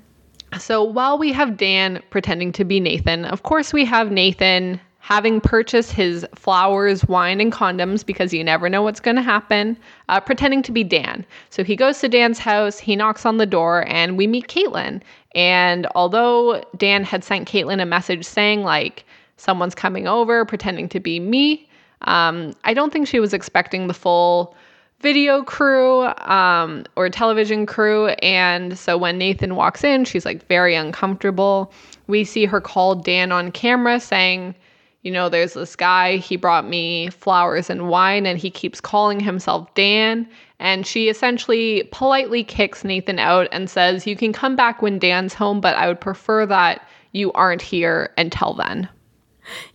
[0.59, 5.41] So while we have Dan pretending to be Nathan, of course, we have Nathan having
[5.41, 10.21] purchased his flowers, wine, and condoms because you never know what's going to happen, uh,
[10.21, 11.25] pretending to be Dan.
[11.49, 15.01] So he goes to Dan's house, he knocks on the door, and we meet Caitlin.
[15.35, 19.03] And although Dan had sent Caitlin a message saying, like,
[19.35, 21.67] someone's coming over, pretending to be me,
[22.03, 24.55] um, I don't think she was expecting the full
[25.03, 28.07] video crew um, or television crew.
[28.23, 31.71] And so when Nathan walks in, she's like very uncomfortable.
[32.07, 34.55] We see her call Dan on camera saying,
[35.03, 39.19] you know, there's this guy, he brought me flowers and wine, and he keeps calling
[39.19, 40.27] himself Dan.
[40.59, 45.33] And she essentially politely kicks Nathan out and says, You can come back when Dan's
[45.33, 48.87] home, but I would prefer that you aren't here until then.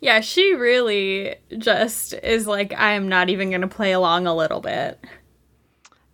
[0.00, 4.34] Yeah, she really just is like, I am not even going to play along a
[4.34, 4.98] little bit.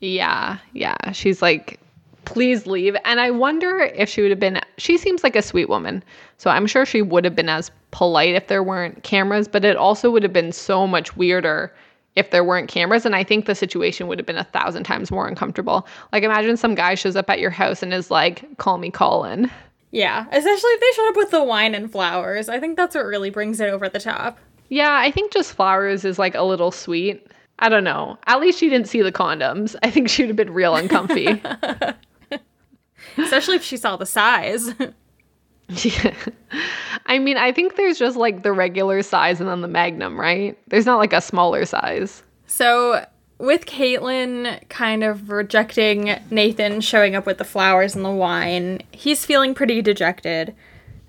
[0.00, 1.12] Yeah, yeah.
[1.12, 1.80] She's like,
[2.24, 2.96] please leave.
[3.04, 6.02] And I wonder if she would have been, she seems like a sweet woman.
[6.38, 9.76] So I'm sure she would have been as polite if there weren't cameras, but it
[9.76, 11.72] also would have been so much weirder
[12.16, 13.04] if there weren't cameras.
[13.04, 15.86] And I think the situation would have been a thousand times more uncomfortable.
[16.12, 19.50] Like, imagine some guy shows up at your house and is like, call me Colin.
[19.90, 22.48] Yeah, especially if they showed up with the wine and flowers.
[22.48, 24.38] I think that's what really brings it over the top.
[24.68, 27.28] Yeah, I think just flowers is like a little sweet.
[27.58, 28.18] I don't know.
[28.26, 29.76] At least she didn't see the condoms.
[29.82, 31.40] I think she'd have been real uncomfy.
[33.16, 34.74] Especially if she saw the size.
[35.68, 36.14] yeah.
[37.06, 40.58] I mean, I think there's just like the regular size and then the magnum, right?
[40.68, 42.22] There's not like a smaller size.
[42.46, 43.04] So,
[43.38, 49.24] with Caitlin kind of rejecting Nathan showing up with the flowers and the wine, he's
[49.24, 50.54] feeling pretty dejected.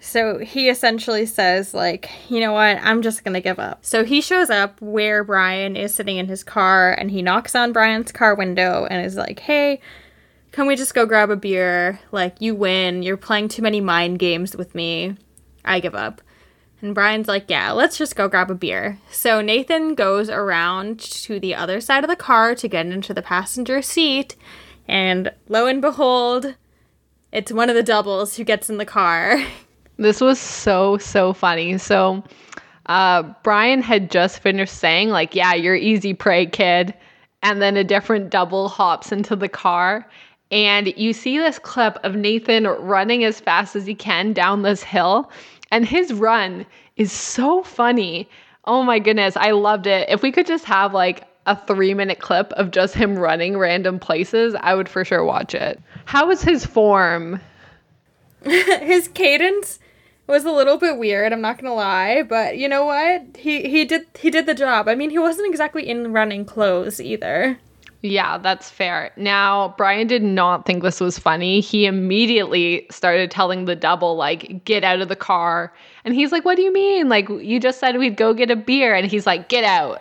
[0.05, 3.83] So he essentially says, like, you know what, I'm just gonna give up.
[3.83, 7.73] So he shows up where Brian is sitting in his car and he knocks on
[7.73, 9.81] Brian's car window and is like, hey,
[10.51, 11.99] can we just go grab a beer?
[12.11, 13.01] Like, you win.
[13.01, 15.17] You're playing too many mind games with me.
[15.65, 16.21] I give up.
[16.81, 18.99] And Brian's like, yeah, let's just go grab a beer.
[19.09, 23.23] So Nathan goes around to the other side of the car to get into the
[23.23, 24.35] passenger seat.
[24.87, 26.55] And lo and behold,
[27.31, 29.43] it's one of the doubles who gets in the car.
[29.97, 31.77] This was so, so funny.
[31.77, 32.23] So,
[32.87, 36.93] uh, Brian had just finished saying, like, yeah, you're easy prey, kid.
[37.41, 40.07] And then a different double hops into the car.
[40.51, 44.83] And you see this clip of Nathan running as fast as he can down this
[44.83, 45.31] hill.
[45.71, 46.65] And his run
[46.97, 48.29] is so funny.
[48.65, 50.09] Oh my goodness, I loved it.
[50.09, 53.99] If we could just have like a three minute clip of just him running random
[53.99, 55.79] places, I would for sure watch it.
[56.05, 57.39] How was his form?
[58.43, 59.79] his cadence
[60.27, 63.37] was a little bit weird, I'm not gonna lie, but you know what?
[63.37, 64.87] He he did he did the job.
[64.87, 67.59] I mean he wasn't exactly in running clothes either.
[68.01, 69.11] Yeah, that's fair.
[69.17, 71.59] Now, Brian did not think this was funny.
[71.59, 75.73] He immediately started telling the double, like, get out of the car.
[76.03, 77.09] And he's like, What do you mean?
[77.09, 78.93] Like, you just said we'd go get a beer.
[78.93, 79.99] And he's like, Get out.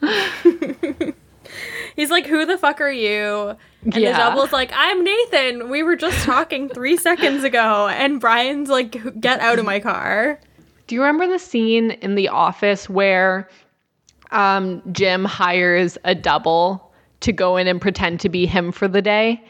[1.98, 3.54] he's like, Who the fuck are you?
[3.84, 4.12] And yeah.
[4.12, 5.68] the double's like, I'm Nathan.
[5.68, 7.88] We were just talking three seconds ago.
[7.88, 10.40] And Brian's like, Get out of my car.
[10.86, 13.48] Do you remember the scene in The Office where
[14.30, 19.02] um, Jim hires a double to go in and pretend to be him for the
[19.02, 19.42] day.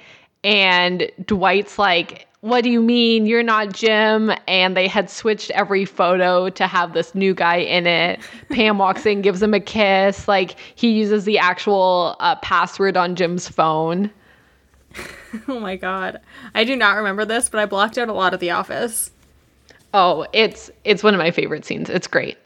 [0.45, 3.27] And Dwight's like, What do you mean?
[3.27, 4.33] You're not Jim.
[4.47, 8.21] And they had switched every photo to have this new guy in it.
[8.51, 10.29] Pam walks in, gives him a kiss.
[10.29, 14.11] Like, he uses the actual uh, password on Jim's phone.
[15.49, 16.21] oh my God.
[16.55, 19.11] I do not remember this, but I blocked out a lot of The Office.
[19.95, 21.89] Oh, it's it's one of my favorite scenes.
[21.89, 22.37] It's great.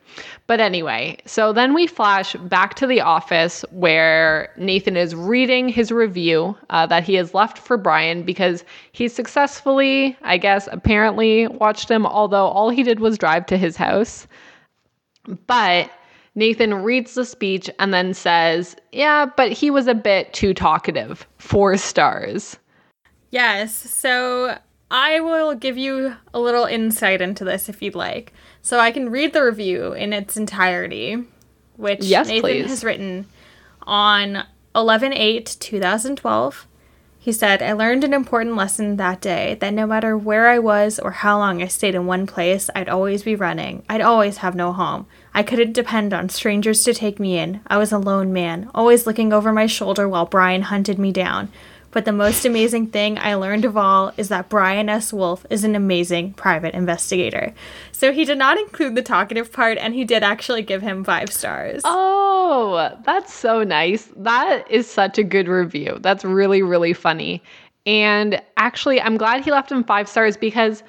[0.47, 5.93] But anyway, so then we flash back to the office where Nathan is reading his
[5.93, 11.91] review uh, that he has left for Brian because he successfully, I guess, apparently watched
[11.91, 14.27] him, although all he did was drive to his house.
[15.47, 15.91] But
[16.35, 21.27] Nathan reads the speech and then says, Yeah, but he was a bit too talkative.
[21.39, 22.57] Four stars.
[23.31, 23.75] Yes.
[23.75, 24.59] So
[24.91, 28.33] I will give you a little insight into this if you'd like.
[28.63, 31.25] So I can read the review in its entirety,
[31.77, 32.69] which yes, Nathan please.
[32.69, 33.27] has written
[33.83, 34.45] on
[34.75, 36.69] 11 8 2012.
[37.19, 40.99] He said, I learned an important lesson that day that no matter where I was
[40.99, 43.85] or how long I stayed in one place, I'd always be running.
[43.89, 45.07] I'd always have no home.
[45.33, 47.61] I couldn't depend on strangers to take me in.
[47.69, 51.49] I was a lone man, always looking over my shoulder while Brian hunted me down.
[51.93, 55.13] But the most amazing thing I learned of all is that Brian S.
[55.13, 57.55] Wolf is an amazing private investigator.
[57.93, 61.31] So he did not include the talkative part, and he did actually give him five
[61.31, 61.83] stars.
[61.85, 64.11] Oh, that's so nice.
[64.17, 65.99] That is such a good review.
[66.01, 67.43] That's really, really funny.
[67.85, 70.83] And actually, I'm glad he left him five stars because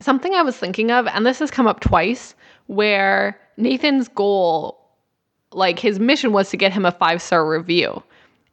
[0.00, 2.34] something I was thinking of, and this has come up twice,
[2.66, 4.78] where Nathan's goal,
[5.52, 8.02] like his mission was to get him a five star review.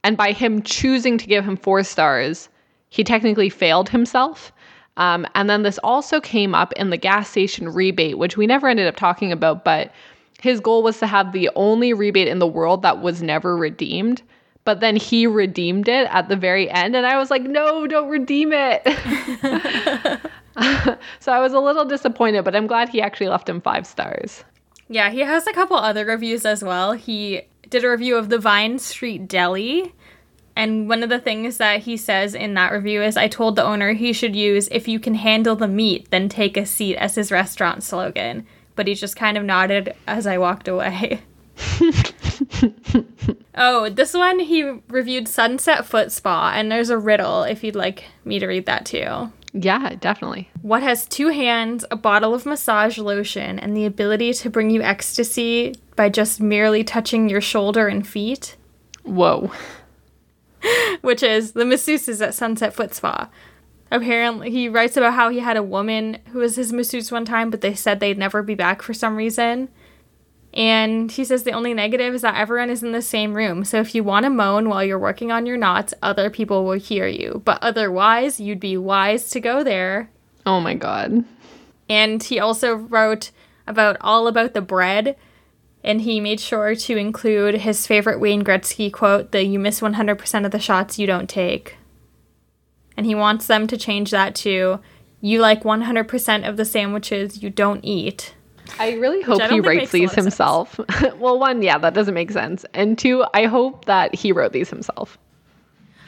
[0.04, 2.50] And by him choosing to give him four stars,
[2.90, 4.52] he technically failed himself.
[4.98, 8.68] Um, and then this also came up in the gas station rebate, which we never
[8.68, 9.92] ended up talking about, but
[10.42, 14.22] his goal was to have the only rebate in the world that was never redeemed.
[14.66, 18.10] But then he redeemed it at the very end, and I was like, no, don't
[18.10, 18.84] redeem it.
[21.20, 24.44] so I was a little disappointed, but I'm glad he actually left him five stars.
[24.90, 26.94] Yeah, he has a couple other reviews as well.
[26.94, 29.94] He did a review of the Vine Street Deli.
[30.56, 33.64] And one of the things that he says in that review is I told the
[33.64, 37.16] owner he should use if you can handle the meat, then take a seat as
[37.16, 38.46] his restaurant slogan.
[38.76, 41.22] But he just kind of nodded as I walked away.
[43.56, 48.06] oh, this one he reviewed Sunset Foot Spa, and there's a riddle if you'd like
[48.26, 49.32] me to read that too.
[49.54, 50.50] Yeah, definitely.
[50.62, 54.82] What has two hands, a bottle of massage lotion, and the ability to bring you
[54.82, 58.56] ecstasy by just merely touching your shoulder and feet?
[59.04, 59.52] Whoa.
[61.02, 63.30] Which is the masseuses at Sunset Foot Spa.
[63.92, 67.50] Apparently, he writes about how he had a woman who was his masseuse one time,
[67.50, 69.70] but they said they'd never be back for some reason.
[70.54, 73.64] And he says the only negative is that everyone is in the same room.
[73.64, 76.80] So if you want to moan while you're working on your knots, other people will
[76.80, 77.42] hear you.
[77.46, 80.10] But otherwise, you'd be wise to go there.
[80.46, 81.24] Oh my God.
[81.88, 83.32] And he also wrote
[83.68, 85.16] about all about the bread.
[85.84, 90.46] And he made sure to include his favorite Wayne Gretzky quote the you miss 100%
[90.46, 91.78] of the shots you don't take.
[92.98, 94.80] And he wants them to change that to
[95.22, 98.34] you like 100% of the sandwiches you don't eat.
[98.80, 100.80] I really hope I he writes these himself.
[101.18, 102.66] well, one, yeah, that doesn't make sense.
[102.74, 105.18] And two, I hope that he wrote these himself.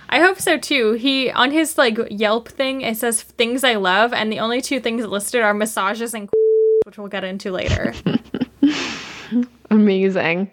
[0.09, 0.93] I hope so too.
[0.93, 4.79] He on his like Yelp thing, it says things I love, and the only two
[4.79, 6.29] things listed are massages and
[6.85, 7.93] which we'll get into later.
[9.69, 10.51] Amazing.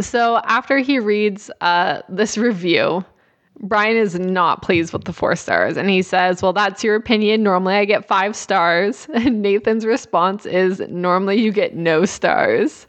[0.00, 3.04] So after he reads uh, this review,
[3.60, 7.42] Brian is not pleased with the four stars and he says, Well, that's your opinion.
[7.42, 9.06] Normally I get five stars.
[9.14, 12.86] And Nathan's response is, Normally you get no stars.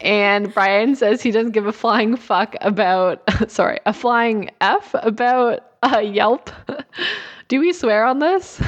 [0.00, 5.72] And Brian says he doesn't give a flying fuck about, sorry, a flying F about
[5.82, 6.50] uh, Yelp.
[7.48, 8.60] Do we swear on this?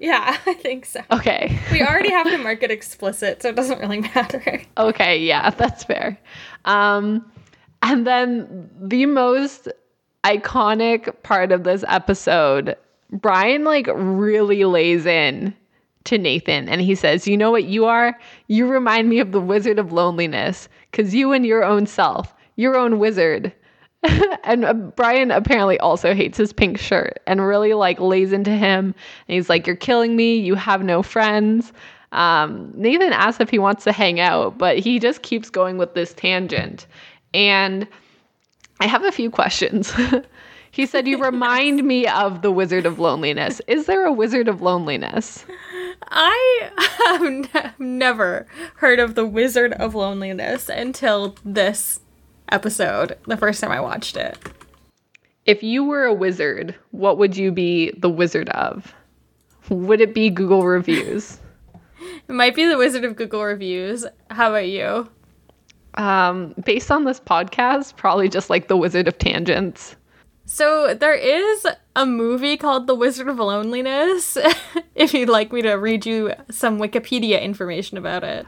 [0.00, 1.00] Yeah, I think so.
[1.10, 1.58] Okay.
[1.72, 4.62] we already have to mark it explicit, so it doesn't really matter.
[4.76, 6.18] Okay, yeah, that's fair.
[6.64, 7.30] Um,
[7.82, 9.68] and then the most
[10.24, 12.76] iconic part of this episode,
[13.10, 15.54] Brian like really lays in
[16.04, 18.18] to Nathan and he says, You know what you are?
[18.48, 22.76] You remind me of the Wizard of Loneliness because you and your own self, your
[22.76, 23.52] own wizard.
[24.44, 28.94] and uh, Brian apparently also hates his pink shirt and really like lays into him.
[29.28, 30.36] And he's like, You're killing me.
[30.36, 31.72] You have no friends.
[32.12, 35.94] Um, Nathan asks if he wants to hang out, but he just keeps going with
[35.94, 36.86] this tangent.
[37.32, 37.88] And
[38.84, 39.94] I have a few questions.
[40.70, 43.62] he said, You remind me of the Wizard of Loneliness.
[43.66, 45.46] Is there a Wizard of Loneliness?
[46.02, 46.70] I
[47.06, 52.00] have ne- never heard of the Wizard of Loneliness until this
[52.50, 54.36] episode, the first time I watched it.
[55.46, 58.94] If you were a wizard, what would you be the wizard of?
[59.70, 61.38] Would it be Google reviews?
[62.28, 64.04] it might be the Wizard of Google reviews.
[64.28, 65.08] How about you?
[65.96, 69.94] Um, based on this podcast, probably just like The Wizard of Tangents.
[70.46, 74.36] So there is a movie called The Wizard of Loneliness.
[74.94, 78.46] if you'd like me to read you some Wikipedia information about it.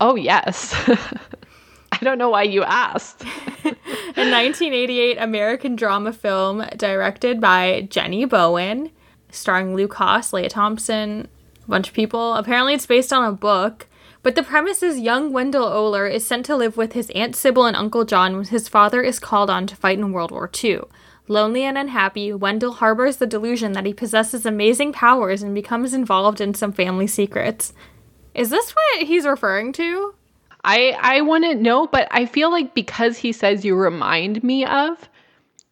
[0.00, 0.74] Oh yes.
[1.92, 3.22] I don't know why you asked.
[3.64, 3.70] a
[4.30, 8.90] 1988 American drama film directed by Jenny Bowen,
[9.30, 11.28] starring Lukas Haas, Lea Thompson,
[11.64, 12.34] a bunch of people.
[12.34, 13.86] Apparently, it's based on a book.
[14.28, 17.64] But the premise is young Wendell Oler is sent to live with his Aunt Sybil
[17.64, 20.80] and Uncle John when his father is called on to fight in World War II.
[21.28, 26.42] Lonely and unhappy, Wendell harbors the delusion that he possesses amazing powers and becomes involved
[26.42, 27.72] in some family secrets.
[28.34, 30.14] Is this what he's referring to?
[30.62, 35.08] I I wouldn't know, but I feel like because he says you remind me of,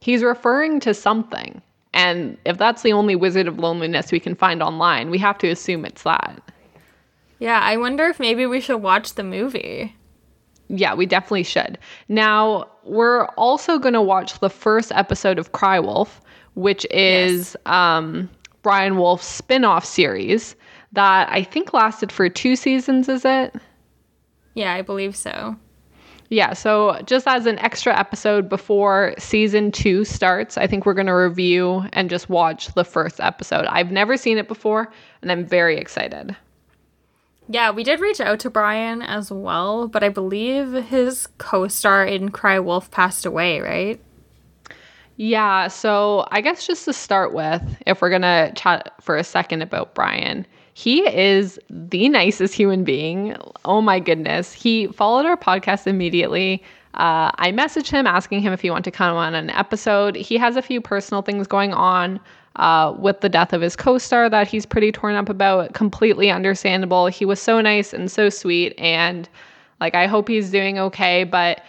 [0.00, 1.60] he's referring to something.
[1.92, 5.48] And if that's the only Wizard of Loneliness we can find online, we have to
[5.50, 6.40] assume it's that.
[7.38, 9.94] Yeah, I wonder if maybe we should watch the movie.
[10.68, 11.78] Yeah, we definitely should.
[12.08, 16.20] Now, we're also going to watch the first episode of Cry Wolfe,
[16.54, 17.72] which is yes.
[17.72, 18.28] um,
[18.62, 20.56] Brian Wolfe's spin off series
[20.92, 23.54] that I think lasted for two seasons, is it?
[24.54, 25.56] Yeah, I believe so.
[26.28, 31.06] Yeah, so just as an extra episode before season two starts, I think we're going
[31.06, 33.66] to review and just watch the first episode.
[33.66, 34.90] I've never seen it before,
[35.22, 36.34] and I'm very excited.
[37.48, 42.04] Yeah, we did reach out to Brian as well, but I believe his co star
[42.04, 44.00] in Cry Wolfe passed away, right?
[45.16, 49.24] Yeah, so I guess just to start with, if we're going to chat for a
[49.24, 53.34] second about Brian, he is the nicest human being.
[53.64, 54.52] Oh my goodness.
[54.52, 56.62] He followed our podcast immediately.
[56.94, 60.16] Uh, I messaged him asking him if he wanted to come on an episode.
[60.16, 62.20] He has a few personal things going on
[62.56, 65.74] uh, with the death of his co star that he's pretty torn up about.
[65.74, 67.06] Completely understandable.
[67.06, 68.74] He was so nice and so sweet.
[68.78, 69.28] And
[69.80, 71.24] like, I hope he's doing okay.
[71.24, 71.62] But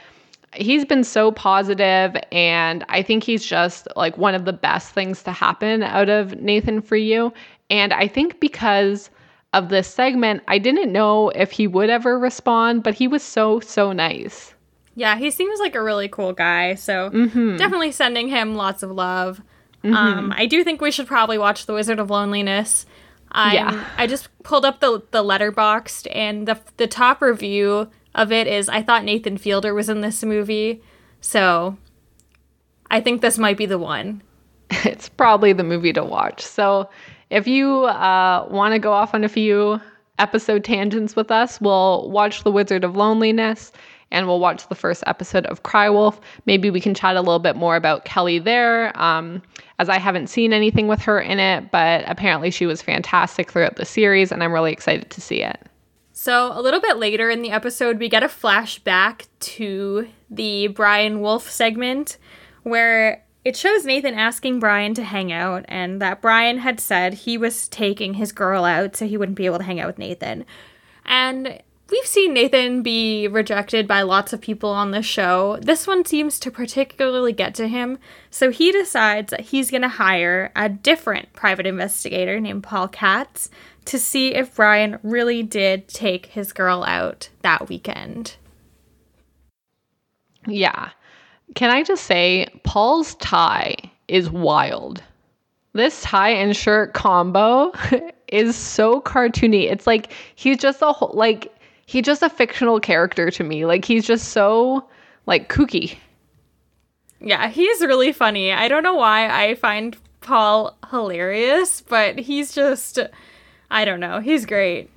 [0.54, 5.22] he's been so positive and i think he's just like one of the best things
[5.22, 7.32] to happen out of nathan for you
[7.70, 9.10] and I think because
[9.54, 13.60] of this segment, I didn't know if he would ever respond, but he was so,
[13.60, 14.54] so nice.
[14.96, 16.76] Yeah, he seems like a really cool guy.
[16.76, 17.58] So mm-hmm.
[17.58, 19.42] definitely sending him lots of love.
[19.84, 19.96] Mm-hmm.
[19.96, 22.86] Um, I do think we should probably watch The Wizard of Loneliness.
[23.32, 23.86] i yeah.
[23.98, 28.70] I just pulled up the the Letterboxd, and the the top review of it is
[28.70, 30.82] I thought Nathan Fielder was in this movie,
[31.22, 31.78] so
[32.90, 34.22] I think this might be the one.
[34.84, 36.42] It's probably the movie to watch.
[36.42, 36.90] So
[37.30, 39.80] if you uh, want to go off on a few
[40.20, 43.72] episode tangents with us, we'll watch The Wizard of Loneliness
[44.12, 46.20] and we'll watch the first episode of Cry Wolfe.
[46.46, 49.42] Maybe we can chat a little bit more about Kelly there, um,
[49.80, 53.76] as I haven't seen anything with her in it, but apparently she was fantastic throughout
[53.76, 55.62] the series, and I'm really excited to see it.
[56.14, 61.22] So, a little bit later in the episode, we get a flashback to the Brian
[61.22, 62.18] Wolfe segment
[62.64, 67.38] where it shows Nathan asking Brian to hang out, and that Brian had said he
[67.38, 70.44] was taking his girl out so he wouldn't be able to hang out with Nathan.
[71.06, 75.58] And we've seen Nathan be rejected by lots of people on the show.
[75.62, 77.98] This one seems to particularly get to him,
[78.30, 83.50] so he decides that he's going to hire a different private investigator named Paul Katz
[83.86, 88.36] to see if Brian really did take his girl out that weekend.
[90.46, 90.90] Yeah.
[91.56, 93.76] Can I just say, Paul's tie
[94.08, 95.02] is wild.
[95.74, 97.72] This tie and shirt combo
[98.28, 99.72] is so cartoony.
[99.72, 101.54] It's like he's just a whole, like
[101.88, 103.66] he's just a fictional character to me.
[103.66, 104.88] Like he's just so
[105.26, 105.98] like kooky.
[107.20, 108.52] Yeah, he's really funny.
[108.52, 113.00] I don't know why I find Paul hilarious, but he's just
[113.72, 114.20] I don't know.
[114.20, 114.92] He's great.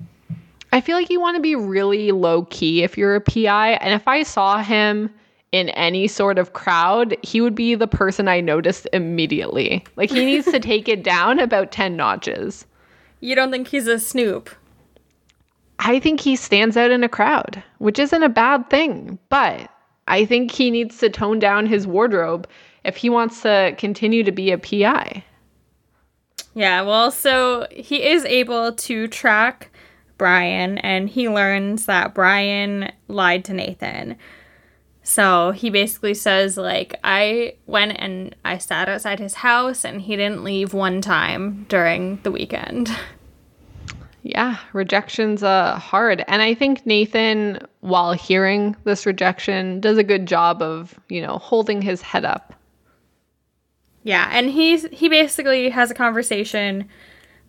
[0.71, 3.93] I feel like you want to be really low key if you're a PI, and
[3.93, 5.09] if I saw him
[5.51, 9.83] in any sort of crowd, he would be the person I noticed immediately.
[9.97, 12.65] Like he needs to take it down about 10 notches.
[13.19, 14.49] You don't think he's a snoop?
[15.83, 19.67] I think he stands out in a crowd, which isn't a bad thing, but
[20.07, 22.47] I think he needs to tone down his wardrobe
[22.83, 25.23] if he wants to continue to be a PI.
[26.53, 29.71] Yeah, well, so he is able to track
[30.17, 34.17] Brian and he learns that Brian lied to Nathan.
[35.01, 40.15] So he basically says, like, I went and I sat outside his house and he
[40.15, 42.95] didn't leave one time during the weekend.
[44.23, 46.23] Yeah, rejection's uh, hard.
[46.27, 51.37] And I think Nathan, while hearing this rejection, does a good job of, you know,
[51.37, 52.53] holding his head up.
[54.03, 56.87] Yeah, and he's he basically has a conversation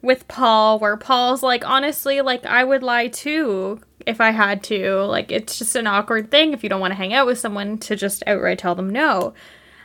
[0.02, 5.02] with Paul where Paul's like, honestly, like I would lie too if I had to.
[5.02, 7.78] Like, it's just an awkward thing if you don't want to hang out with someone
[7.78, 9.34] to just outright tell them no.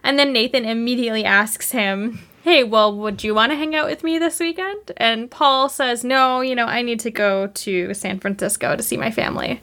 [0.04, 4.06] And then Nathan immediately asks him, Hey, well, would you want to hang out with
[4.06, 4.94] me this weekend?
[4.96, 8.96] And Paul says, No, you know, I need to go to San Francisco to see
[8.96, 9.60] my family.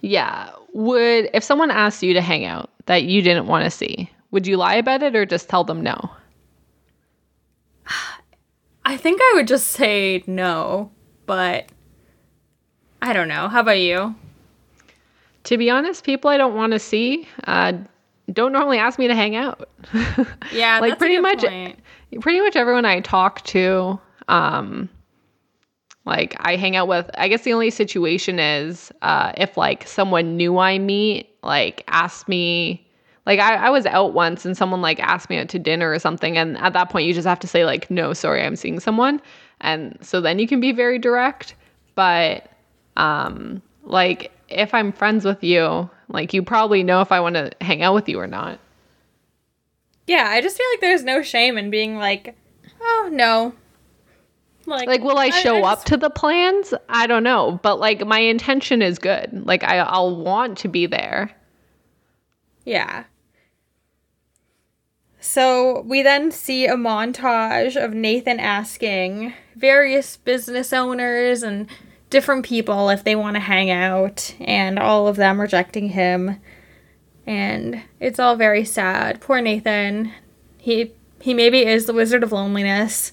[0.00, 0.48] Yeah.
[0.72, 4.46] Would, if someone asked you to hang out that you didn't want to see, would
[4.46, 6.10] you lie about it or just tell them no?
[8.86, 10.90] I think I would just say no,
[11.26, 11.66] but
[13.02, 13.48] I don't know.
[13.48, 14.14] How about you?
[15.44, 17.74] To be honest, people I don't want to see uh,
[18.32, 19.68] don't normally ask me to hang out.
[20.52, 21.78] Yeah, like pretty much, point.
[22.20, 23.98] pretty much everyone I talk to,
[24.28, 24.88] um,
[26.04, 27.10] like I hang out with.
[27.14, 32.28] I guess the only situation is uh, if like someone new I meet, like asked
[32.28, 32.86] me.
[33.26, 35.98] Like I, I was out once and someone like asked me out to dinner or
[35.98, 38.80] something, and at that point you just have to say like, no, sorry, I'm seeing
[38.80, 39.20] someone,
[39.60, 41.54] and so then you can be very direct.
[41.94, 42.50] But
[42.96, 47.50] um, like if I'm friends with you, like you probably know if I want to
[47.60, 48.58] hang out with you or not.
[50.06, 52.36] Yeah, I just feel like there's no shame in being like,
[52.80, 53.54] oh no.
[54.66, 56.74] Like, like will I show I, I just, up to the plans?
[56.88, 59.46] I don't know, but like my intention is good.
[59.46, 61.30] Like I I'll want to be there.
[62.64, 63.04] Yeah.
[65.20, 71.66] So we then see a montage of Nathan asking various business owners and
[72.14, 76.40] different people if they want to hang out, and all of them rejecting him.
[77.26, 79.20] And it's all very sad.
[79.20, 80.12] Poor Nathan.
[80.56, 83.12] He he maybe is the Wizard of Loneliness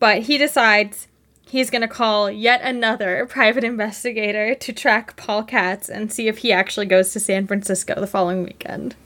[0.00, 1.06] but he decides
[1.46, 6.38] he's going to call yet another private investigator to track Paul Katz and see if
[6.38, 8.96] he actually goes to San Francisco the following weekend.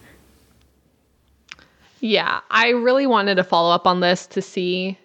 [2.01, 4.99] Yeah, I really wanted to follow up on this to see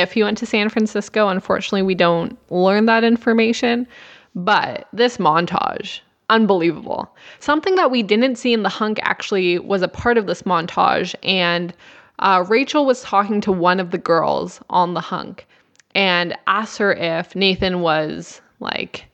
[0.00, 1.28] if he went to San Francisco.
[1.28, 3.86] Unfortunately, we don't learn that information,
[4.34, 7.14] but this montage, unbelievable.
[7.38, 11.14] Something that we didn't see in the hunk actually was a part of this montage
[11.22, 11.74] and
[12.20, 15.46] uh, Rachel was talking to one of the girls on the hunk
[15.94, 19.06] and asked her if Nathan was like,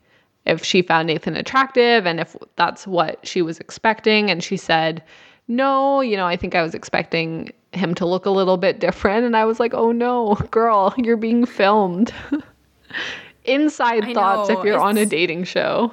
[0.45, 4.30] if she found Nathan attractive and if that's what she was expecting.
[4.30, 5.03] And she said,
[5.49, 9.24] no, you know, I think I was expecting him to look a little bit different.
[9.24, 12.12] And I was like, oh no, girl, you're being filmed.
[13.45, 15.93] Inside I thoughts know, if you're on a dating show.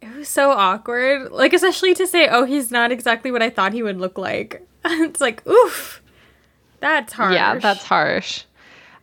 [0.00, 1.32] It was so awkward.
[1.32, 4.66] Like, especially to say, oh, he's not exactly what I thought he would look like.
[4.84, 6.02] it's like, oof,
[6.80, 7.34] that's harsh.
[7.34, 8.44] Yeah, that's harsh.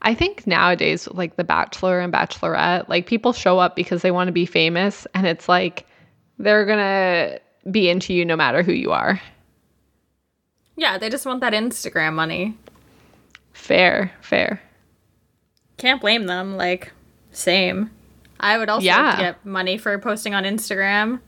[0.03, 4.27] I think nowadays, like The Bachelor and Bachelorette, like people show up because they want
[4.27, 5.85] to be famous, and it's like
[6.39, 7.39] they're gonna
[7.69, 9.21] be into you no matter who you are.
[10.75, 12.57] Yeah, they just want that Instagram money.
[13.53, 14.61] Fair, fair.
[15.77, 16.57] Can't blame them.
[16.57, 16.91] Like,
[17.31, 17.91] same.
[18.39, 19.17] I would also yeah.
[19.17, 21.19] get money for posting on Instagram.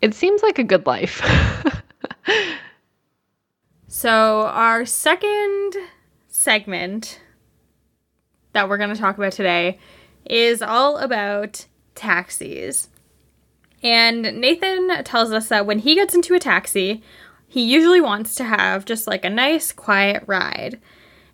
[0.00, 1.22] It seems like a good life.
[3.92, 5.74] So, our second
[6.28, 7.20] segment
[8.52, 9.80] that we're going to talk about today
[10.24, 11.66] is all about
[11.96, 12.88] taxis.
[13.82, 17.02] And Nathan tells us that when he gets into a taxi,
[17.50, 20.78] he usually wants to have just like a nice, quiet ride.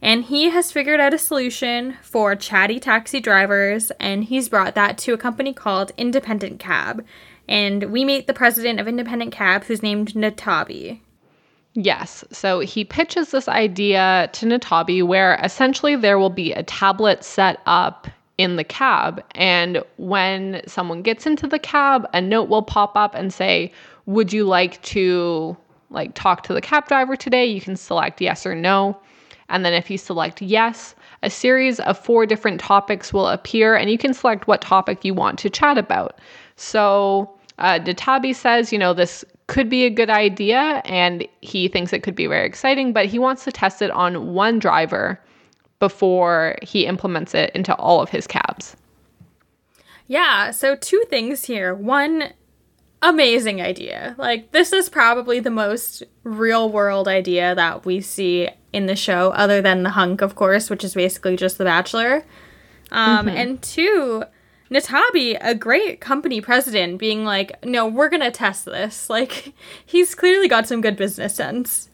[0.01, 4.97] And he has figured out a solution for chatty taxi drivers, and he's brought that
[4.99, 7.05] to a company called Independent Cab.
[7.47, 11.01] And we meet the president of Independent Cab, who's named Natabi.
[11.75, 12.25] Yes.
[12.33, 17.61] So he pitches this idea to Natabi where essentially there will be a tablet set
[17.67, 18.09] up
[18.39, 19.23] in the cab.
[19.33, 23.71] And when someone gets into the cab, a note will pop up and say,
[24.07, 25.59] Would you like to
[25.91, 27.47] like talk to the cab driver today?
[27.47, 28.99] You can select yes or no.
[29.49, 33.91] And then if you select yes, a series of four different topics will appear and
[33.91, 36.21] you can select what topic you want to chat about.
[36.57, 41.93] So uh, Natabi says, you know, this could be a good idea and he thinks
[41.93, 45.21] it could be very exciting, but he wants to test it on one driver
[45.79, 48.77] before he implements it into all of his cabs.
[50.09, 51.75] Yeah, so two things here.
[51.75, 52.33] One,
[53.03, 54.15] amazing idea.
[54.19, 59.31] Like, this is probably the most real world idea that we see in the show,
[59.31, 62.25] other than The Hunk, of course, which is basically just The Bachelor.
[62.91, 63.37] Um, mm-hmm.
[63.37, 64.25] And two,
[64.71, 69.09] Natabi, a great company president, being like, no, we're going to test this.
[69.17, 71.89] Like, he's clearly got some good business sense.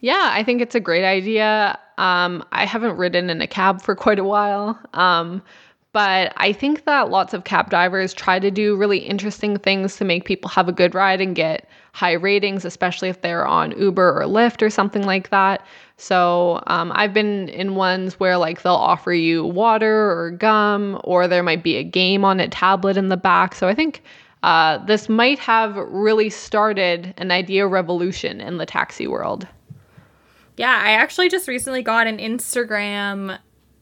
[0.00, 1.78] Yeah, I think it's a great idea.
[1.98, 4.78] Um, I haven't ridden in a cab for quite a while.
[4.94, 5.42] Um,
[5.92, 10.04] but I think that lots of cab drivers try to do really interesting things to
[10.04, 14.20] make people have a good ride and get high ratings, especially if they're on Uber
[14.20, 15.66] or Lyft or something like that.
[15.96, 21.26] So um, I've been in ones where like they'll offer you water or gum, or
[21.26, 23.54] there might be a game on a tablet in the back.
[23.56, 24.02] So I think
[24.44, 29.46] uh, this might have really started an idea revolution in the taxi world.
[30.56, 33.38] Yeah, I actually just recently got an Instagram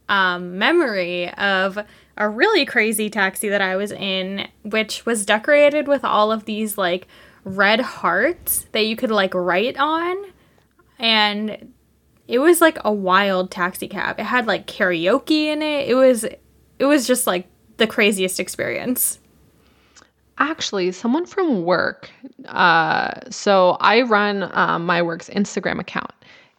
[0.09, 1.79] um, memory of
[2.17, 6.77] a really crazy taxi that I was in, which was decorated with all of these
[6.77, 7.07] like
[7.45, 10.17] red hearts that you could like write on.
[10.99, 11.73] And
[12.27, 14.19] it was like a wild taxi cab.
[14.19, 15.89] It had like karaoke in it.
[15.89, 17.47] It was it was just like
[17.79, 19.19] the craziest experience.
[20.39, 22.11] Actually, someone from work.
[22.47, 26.13] Uh, so I run um, my work's Instagram account,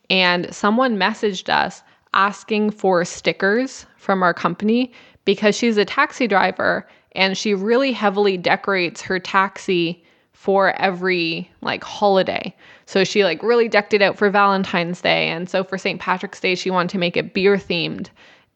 [0.09, 1.81] and someone messaged us
[2.13, 4.91] asking for stickers from our company
[5.25, 10.03] because she's a taxi driver and she really heavily decorates her taxi
[10.33, 12.55] for every like holiday.
[12.85, 15.99] So she like really decked it out for Valentine's Day and so for St.
[15.99, 18.07] Patrick's Day she wanted to make it beer themed.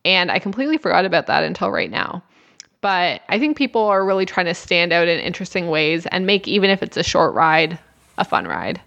[0.06, 2.24] And I completely forgot about that until right now.
[2.82, 6.48] But I think people are really trying to stand out in interesting ways and make
[6.48, 7.80] even if it's a short ride,
[8.18, 8.82] a fun ride.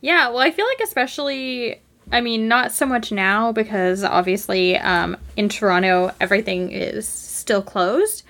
[0.00, 1.80] Yeah, well I feel like especially
[2.10, 8.22] I mean, not so much now because obviously um, in Toronto everything is still closed.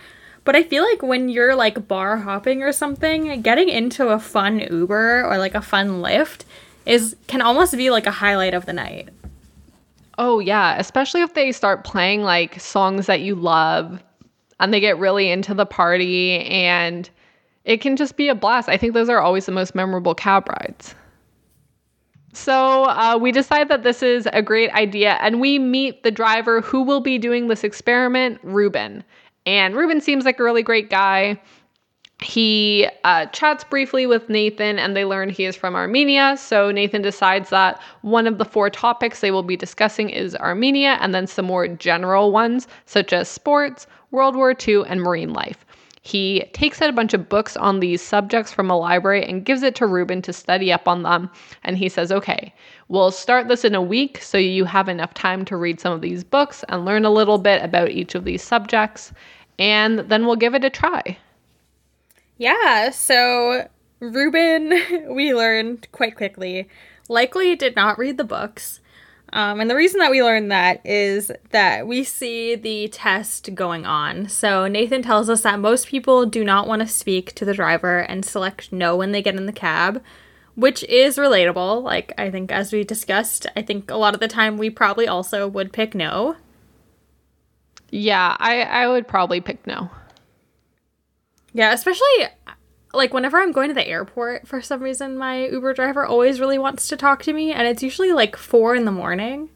[0.44, 4.60] But I feel like when you're like bar hopping or something, getting into a fun
[4.60, 6.44] Uber or like a fun Lyft
[6.86, 9.10] is can almost be like a highlight of the night.
[10.16, 14.02] Oh yeah, especially if they start playing like songs that you love
[14.58, 17.08] and they get really into the party and
[17.64, 18.68] it can just be a blast.
[18.68, 20.94] I think those are always the most memorable cab rides.
[22.32, 26.60] So uh, we decide that this is a great idea, and we meet the driver
[26.60, 29.02] who will be doing this experiment, Ruben.
[29.46, 31.40] And Ruben seems like a really great guy.
[32.20, 36.36] He uh, chats briefly with Nathan, and they learn he is from Armenia.
[36.36, 40.98] So Nathan decides that one of the four topics they will be discussing is Armenia,
[41.00, 45.64] and then some more general ones, such as sports, World War II, and marine life.
[46.02, 49.62] He takes out a bunch of books on these subjects from a library and gives
[49.62, 51.30] it to Ruben to study up on them.
[51.64, 52.54] And he says, okay,
[52.88, 56.00] we'll start this in a week so you have enough time to read some of
[56.00, 59.12] these books and learn a little bit about each of these subjects
[59.58, 61.18] and then we'll give it a try.
[62.36, 63.68] Yeah, so
[64.00, 64.72] Ruben,
[65.14, 66.68] we learned quite quickly,
[67.08, 68.80] likely did not read the books.
[69.32, 73.84] Um, and the reason that we learned that is that we see the test going
[73.84, 74.28] on.
[74.28, 77.98] So Nathan tells us that most people do not want to speak to the driver
[77.98, 80.02] and select no when they get in the cab,
[80.54, 81.82] which is relatable.
[81.82, 85.06] Like, I think as we discussed, I think a lot of the time we probably
[85.06, 86.36] also would pick no.
[87.90, 89.90] Yeah, I, I would probably pick no.
[91.52, 92.28] Yeah, especially
[92.92, 96.58] like whenever I'm going to the airport for some reason, my Uber driver always really
[96.58, 99.50] wants to talk to me, and it's usually like four in the morning.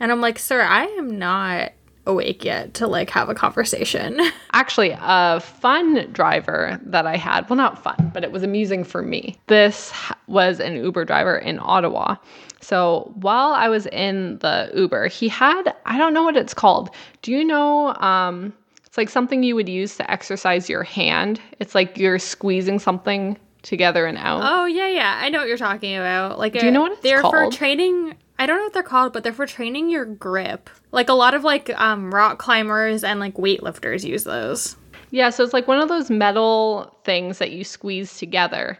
[0.00, 1.72] And I'm like, sir, I am not
[2.06, 4.20] awake yet to like have a conversation.
[4.52, 9.02] Actually, a fun driver that I had, well, not fun, but it was amusing for
[9.02, 9.36] me.
[9.46, 9.92] This
[10.26, 12.16] was an Uber driver in Ottawa.
[12.60, 16.90] So while I was in the Uber, he had, I don't know what it's called.
[17.22, 17.94] Do you know?
[17.94, 18.52] Um,
[18.98, 21.40] like something you would use to exercise your hand.
[21.58, 24.42] It's like you're squeezing something together and out.
[24.44, 25.18] Oh yeah, yeah.
[25.22, 26.38] I know what you're talking about.
[26.38, 27.34] Like, do you know what it's they're called?
[27.34, 28.16] for training.
[28.38, 30.68] I don't know what they're called, but they're for training your grip.
[30.92, 34.76] Like a lot of like um, rock climbers and like weightlifters use those.
[35.10, 38.78] Yeah, so it's like one of those metal things that you squeeze together.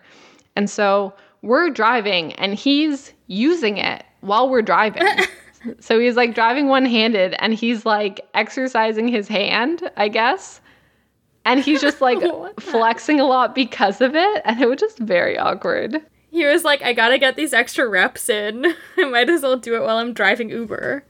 [0.57, 5.05] And so we're driving and he's using it while we're driving.
[5.81, 10.61] so he's like driving one handed and he's like exercising his hand, I guess.
[11.45, 12.19] And he's just like
[12.61, 14.43] flexing a lot because of it.
[14.45, 16.01] And it was just very awkward.
[16.31, 18.67] He was like, I gotta get these extra reps in.
[18.99, 21.05] I might as well do it while I'm driving Uber.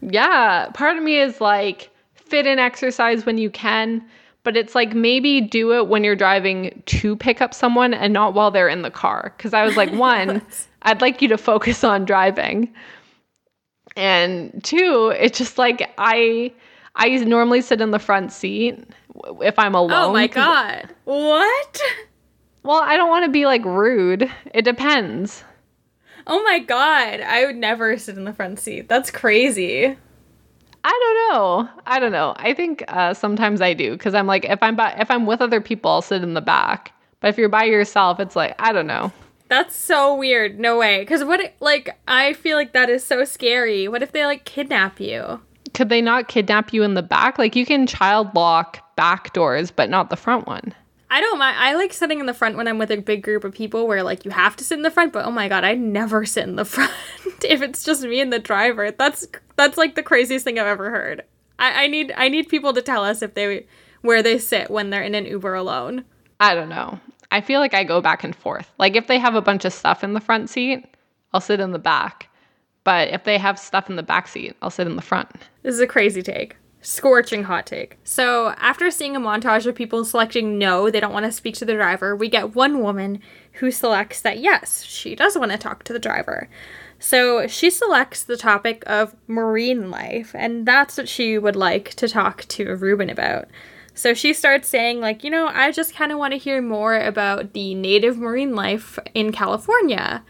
[0.00, 0.68] Yeah.
[0.74, 4.04] Part of me is like, fit in exercise when you can,
[4.44, 8.34] but it's like maybe do it when you're driving to pick up someone and not
[8.34, 9.34] while they're in the car.
[9.38, 10.40] Cause I was like, one,
[10.82, 12.72] I'd like you to focus on driving.
[13.96, 16.52] And two, it's just like I
[16.96, 18.82] I normally sit in the front seat
[19.40, 19.92] if I'm alone.
[19.92, 20.88] Oh my god.
[21.04, 21.82] What?
[22.62, 24.30] Well, I don't want to be like rude.
[24.52, 25.44] It depends.
[26.26, 27.20] Oh my god.
[27.20, 28.88] I would never sit in the front seat.
[28.88, 29.96] That's crazy.
[30.86, 31.68] I don't know.
[31.86, 32.34] I don't know.
[32.36, 35.40] I think uh, sometimes I do because I'm like if I'm by, if I'm with
[35.40, 36.92] other people, I'll sit in the back.
[37.20, 39.12] But if you're by yourself, it's like I don't know.
[39.54, 40.58] That's so weird.
[40.58, 40.98] No way.
[40.98, 43.86] Because what, like, I feel like that is so scary.
[43.86, 45.42] What if they, like, kidnap you?
[45.74, 47.38] Could they not kidnap you in the back?
[47.38, 50.74] Like, you can child lock back doors, but not the front one.
[51.08, 51.56] I don't mind.
[51.56, 54.02] I like sitting in the front when I'm with a big group of people where
[54.02, 56.42] like you have to sit in the front, but oh my god, I never sit
[56.42, 56.90] in the front
[57.44, 58.90] if it's just me and the driver.
[58.90, 61.22] That's that's like the craziest thing I've ever heard.
[61.60, 63.66] I, I need I need people to tell us if they
[64.00, 66.04] where they sit when they're in an Uber alone.
[66.40, 66.98] I don't know.
[67.34, 68.70] I feel like I go back and forth.
[68.78, 70.86] Like if they have a bunch of stuff in the front seat,
[71.32, 72.28] I'll sit in the back.
[72.84, 75.28] But if they have stuff in the back seat, I'll sit in the front.
[75.64, 76.54] This is a crazy take.
[76.80, 77.98] Scorching hot take.
[78.04, 81.64] So, after seeing a montage of people selecting no, they don't want to speak to
[81.64, 83.20] the driver, we get one woman
[83.54, 86.48] who selects that yes, she does want to talk to the driver.
[87.00, 92.06] So, she selects the topic of marine life, and that's what she would like to
[92.06, 93.48] talk to Ruben about.
[93.94, 96.98] So she starts saying, like, you know, I just kind of want to hear more
[96.98, 100.24] about the native marine life in California.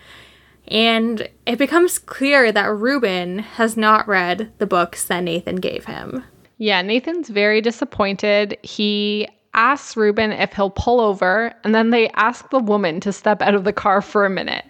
[0.68, 6.24] And it becomes clear that Ruben has not read the books that Nathan gave him.
[6.58, 8.56] Yeah, Nathan's very disappointed.
[8.62, 13.40] He asks Ruben if he'll pull over, and then they ask the woman to step
[13.40, 14.64] out of the car for a minute,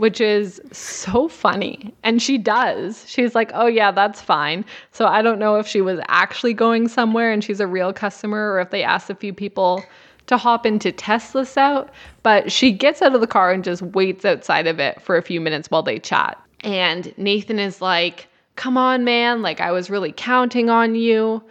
[0.00, 1.92] which is so funny.
[2.02, 3.04] And she does.
[3.06, 4.64] She's like, oh, yeah, that's fine.
[4.92, 8.50] So I don't know if she was actually going somewhere and she's a real customer
[8.50, 9.84] or if they asked a few people
[10.28, 11.90] to hop in to test this out.
[12.22, 15.22] But she gets out of the car and just waits outside of it for a
[15.22, 16.42] few minutes while they chat.
[16.60, 18.26] And Nathan is like,
[18.56, 19.42] Come on, man.
[19.42, 21.42] Like, I was really counting on you.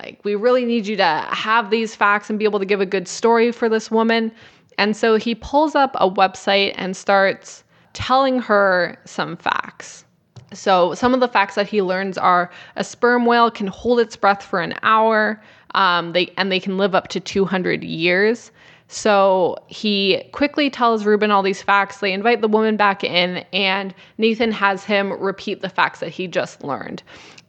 [0.00, 2.86] Like, we really need you to have these facts and be able to give a
[2.86, 4.32] good story for this woman.
[4.76, 7.62] And so he pulls up a website and starts
[7.92, 10.04] telling her some facts.
[10.52, 14.16] So, some of the facts that he learns are a sperm whale can hold its
[14.16, 15.40] breath for an hour,
[15.74, 18.50] um, they, and they can live up to 200 years.
[18.92, 22.00] So he quickly tells Ruben all these facts.
[22.00, 26.26] They invite the woman back in, and Nathan has him repeat the facts that he
[26.26, 27.02] just learned.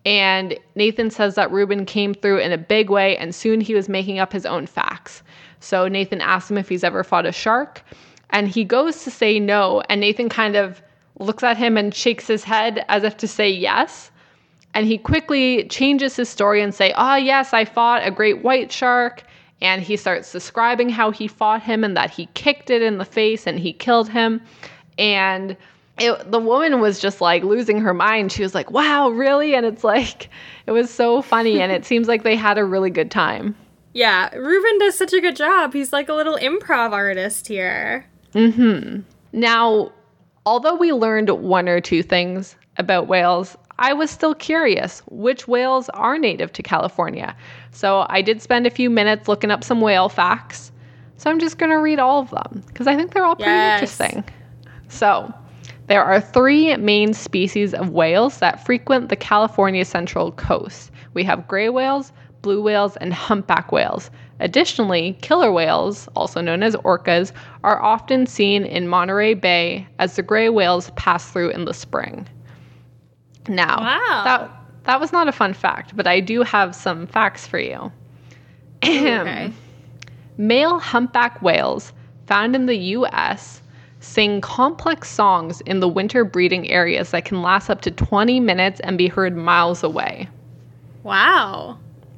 [0.05, 3.89] And Nathan says that Ruben came through in a big way, and soon he was
[3.89, 5.21] making up his own facts.
[5.59, 7.83] So Nathan asks him if he's ever fought a shark,
[8.29, 10.81] and he goes to say no, and Nathan kind of
[11.19, 14.11] looks at him and shakes his head as if to say yes.
[14.73, 18.43] And he quickly changes his story and say, "Ah, oh, yes, I fought a great
[18.43, 19.23] white shark."
[19.63, 23.05] and he starts describing how he fought him and that he kicked it in the
[23.05, 24.41] face and he killed him.
[24.97, 25.55] And
[25.97, 28.31] it, the woman was just like losing her mind.
[28.31, 29.55] She was like wow really?
[29.55, 30.29] And it's like
[30.67, 33.55] it was so funny and it seems like they had a really good time.
[33.93, 35.73] Yeah Ruben does such a good job.
[35.73, 39.91] He's like a little improv artist here mm-hmm now
[40.45, 45.89] although we learned one or two things about whales I was still curious which whales
[45.89, 47.35] are native to California.
[47.71, 50.71] So I did spend a few minutes looking up some whale facts.
[51.17, 53.51] So I'm just going to read all of them because I think they're all pretty
[53.51, 53.81] yes.
[53.81, 54.23] interesting.
[54.89, 55.33] So
[55.87, 60.91] there are three main species of whales that frequent the California Central Coast.
[61.13, 62.11] We have gray whales,
[62.41, 64.11] blue whales, and humpback whales.
[64.39, 67.31] Additionally, killer whales, also known as orcas,
[67.63, 72.27] are often seen in Monterey Bay as the gray whales pass through in the spring.
[73.47, 74.23] Now, wow.
[74.23, 74.51] that
[74.85, 77.91] that was not a fun fact, but I do have some facts for you.
[78.83, 79.51] okay.
[80.37, 81.93] Male humpback whales
[82.25, 83.61] found in the US
[83.99, 88.81] sing complex songs in the winter breeding areas that can last up to 20 minutes
[88.81, 90.27] and be heard miles away.
[91.03, 91.77] Wow.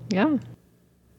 [0.09, 0.37] Yeah.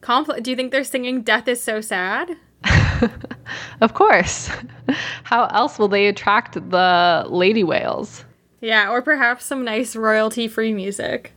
[0.01, 2.37] Compl- Do you think they're singing Death is So Sad?
[3.81, 4.49] of course.
[5.23, 8.25] How else will they attract the lady whales?
[8.61, 11.33] Yeah, or perhaps some nice royalty free music.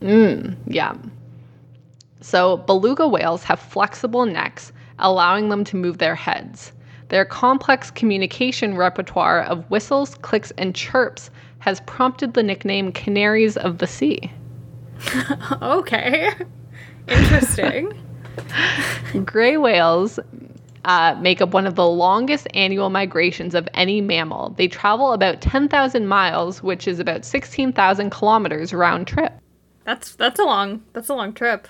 [0.00, 0.94] Mmm, yeah.
[2.20, 6.72] So, beluga whales have flexible necks, allowing them to move their heads.
[7.08, 11.30] Their complex communication repertoire of whistles, clicks, and chirps
[11.60, 14.32] has prompted the nickname canaries of the sea.
[15.62, 16.30] okay.
[17.08, 17.92] Interesting.
[19.24, 20.18] Gray whales
[20.86, 24.50] uh, make up one of the longest annual migrations of any mammal.
[24.50, 29.32] They travel about 10,000 miles, which is about 16,000 kilometers round trip.
[29.84, 31.68] That's that's a long that's a long trip.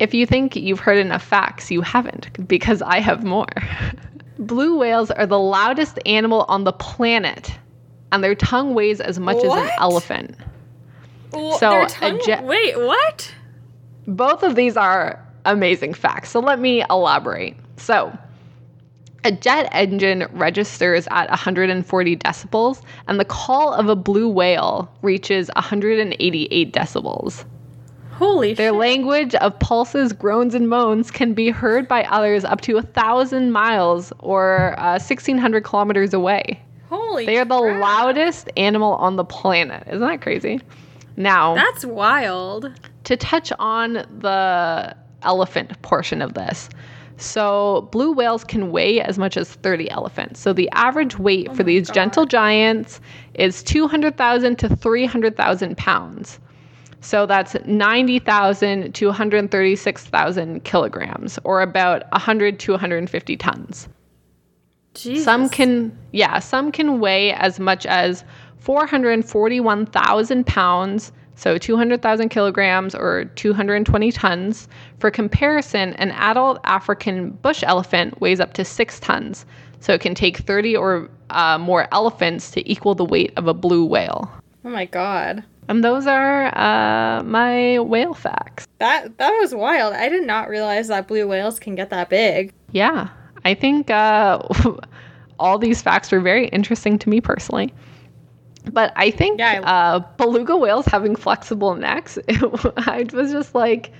[0.00, 3.46] If you think you've heard enough facts, you haven't, because I have more.
[4.40, 7.56] Blue whales are the loudest animal on the planet,
[8.10, 9.58] and their tongue weighs as much what?
[9.58, 10.36] as an elephant.
[11.32, 13.32] Well, so, tongue, je- wait, what?
[14.06, 16.30] Both of these are amazing facts.
[16.30, 17.56] So let me elaborate.
[17.76, 18.16] So,
[19.24, 25.50] a jet engine registers at 140 decibels, and the call of a blue whale reaches
[25.56, 27.44] 188 decibels.
[28.12, 28.78] Holy Their shit.
[28.78, 33.50] language of pulses, groans, and moans can be heard by others up to a thousand
[33.50, 36.60] miles or uh, 1,600 kilometers away.
[36.90, 37.80] Holy They are the crap.
[37.80, 39.82] loudest animal on the planet.
[39.88, 40.60] Isn't that crazy?
[41.16, 42.70] Now, that's wild.
[43.04, 46.68] To touch on the elephant portion of this,
[47.16, 50.40] so, blue whales can weigh as much as 30 elephants.
[50.40, 51.94] So, the average weight oh for these God.
[51.94, 53.00] gentle giants
[53.34, 56.40] is 200,000 to 300,000 pounds.
[57.00, 63.88] So, that's 90,000 to 136,000 kilograms, or about 100 to 150 tons.
[64.94, 65.24] Jesus.
[65.24, 68.24] Some can, yeah, some can weigh as much as
[68.58, 74.68] 441,000 pounds so 200,000 kilograms or 220 tons.
[74.98, 79.44] For comparison, an adult African bush elephant weighs up to six tons,
[79.80, 83.54] so it can take 30 or uh, more elephants to equal the weight of a
[83.54, 84.30] blue whale.
[84.64, 85.44] Oh my god.
[85.68, 88.66] And those are uh, my whale facts.
[88.78, 89.94] That that was wild.
[89.94, 92.52] I did not realize that blue whales can get that big.
[92.72, 93.08] Yeah,
[93.44, 94.40] I think uh,
[95.38, 97.72] all these facts were very interesting to me personally.
[98.72, 102.42] But I think yeah, I, uh, beluga whales having flexible necks, it,
[102.88, 103.92] I was just like,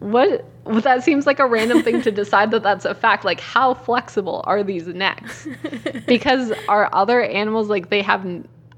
[0.00, 0.44] what?
[0.64, 3.24] Well, that seems like a random thing to decide that that's a fact.
[3.24, 5.46] Like, how flexible are these necks?
[6.06, 8.26] because our other animals, like, they have.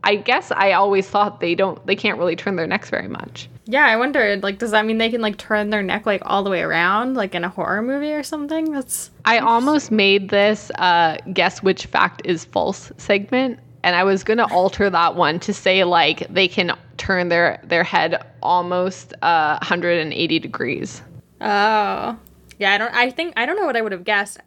[0.05, 1.85] I guess I always thought they don't.
[1.87, 3.49] They can't really turn their necks very much.
[3.67, 4.43] Yeah, I wondered.
[4.43, 7.15] Like, does that mean they can like turn their neck like all the way around,
[7.15, 8.73] like in a horror movie or something?
[8.73, 9.13] That's.
[9.25, 14.47] I almost made this uh, guess which fact is false segment and I was gonna
[14.53, 20.39] alter that one to say like they can turn their their head almost uh, 180
[20.39, 21.03] degrees.
[21.41, 22.17] Oh,
[22.59, 22.73] yeah.
[22.73, 22.95] I don't.
[22.95, 24.39] I think I don't know what I would have guessed.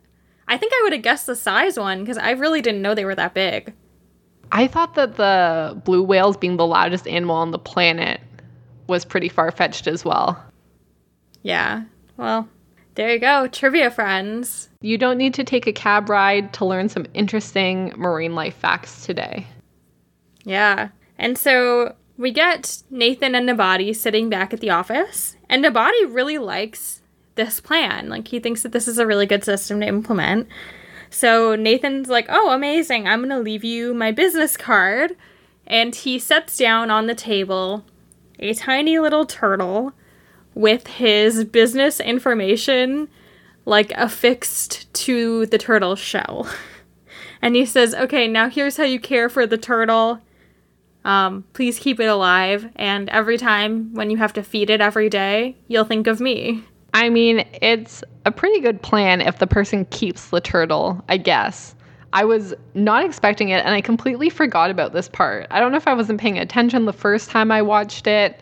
[0.47, 3.05] I think I would have guessed the size one because I really didn't know they
[3.05, 3.73] were that big.
[4.51, 8.21] I thought that the blue whales being the loudest animal on the planet
[8.87, 10.41] was pretty far fetched as well.
[11.41, 11.83] Yeah.
[12.17, 12.47] Well,
[12.95, 14.69] there you go, trivia friends.
[14.81, 19.05] You don't need to take a cab ride to learn some interesting marine life facts
[19.05, 19.47] today.
[20.43, 20.89] Yeah.
[21.17, 26.37] And so we get Nathan and Nabati sitting back at the office, and Nabati really
[26.37, 27.01] likes
[27.35, 28.09] this plan.
[28.09, 30.47] Like, he thinks that this is a really good system to implement.
[31.09, 33.07] So Nathan's like, Oh, amazing.
[33.07, 35.15] I'm going to leave you my business card.
[35.67, 37.83] And he sets down on the table
[38.39, 39.93] a tiny little turtle
[40.55, 43.07] with his business information
[43.65, 46.49] like affixed to the turtle shell.
[47.41, 50.19] and he says, Okay, now here's how you care for the turtle.
[51.03, 52.67] Um, please keep it alive.
[52.77, 56.63] And every time when you have to feed it every day, you'll think of me.
[56.95, 61.75] I mean, it's a pretty good plan if the person keeps the turtle, I guess.
[62.13, 65.47] I was not expecting it and I completely forgot about this part.
[65.51, 68.39] I don't know if I wasn't paying attention the first time I watched it.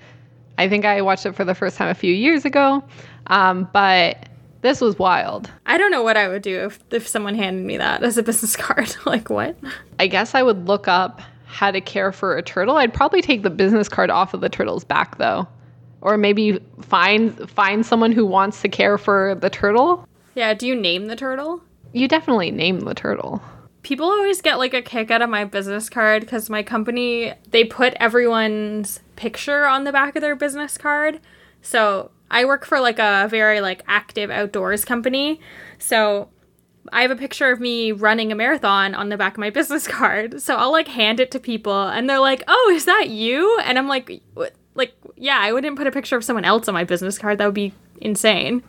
[0.58, 2.84] I think I watched it for the first time a few years ago.
[3.28, 4.30] Um, but
[4.62, 5.52] this was wild.
[5.66, 8.24] I don't know what I would do if, if someone handed me that as a
[8.24, 8.96] business card.
[9.06, 9.56] like, what?
[10.00, 12.78] I guess I would look up how to care for a turtle.
[12.78, 15.48] I'd probably take the business card off of the turtle's back though.
[16.02, 20.06] Or maybe find find someone who wants to care for the turtle.
[20.36, 21.62] Yeah, do you name the turtle?
[21.94, 23.42] You definitely name the turtle.
[23.84, 27.64] People always get like a kick out of my business card because my company, they
[27.64, 31.20] put everyone's picture on the back of their business card.
[31.62, 35.40] So I work for like a very like active outdoors company.
[35.78, 36.30] So
[36.92, 39.88] I have a picture of me running a marathon on the back of my business
[39.88, 40.42] card.
[40.42, 43.78] So I'll like hand it to people and they're like, "Oh, is that you?" And
[43.78, 44.54] I'm like, what?
[44.76, 47.38] like, yeah, I wouldn't put a picture of someone else on my business card.
[47.38, 48.64] That would be insane.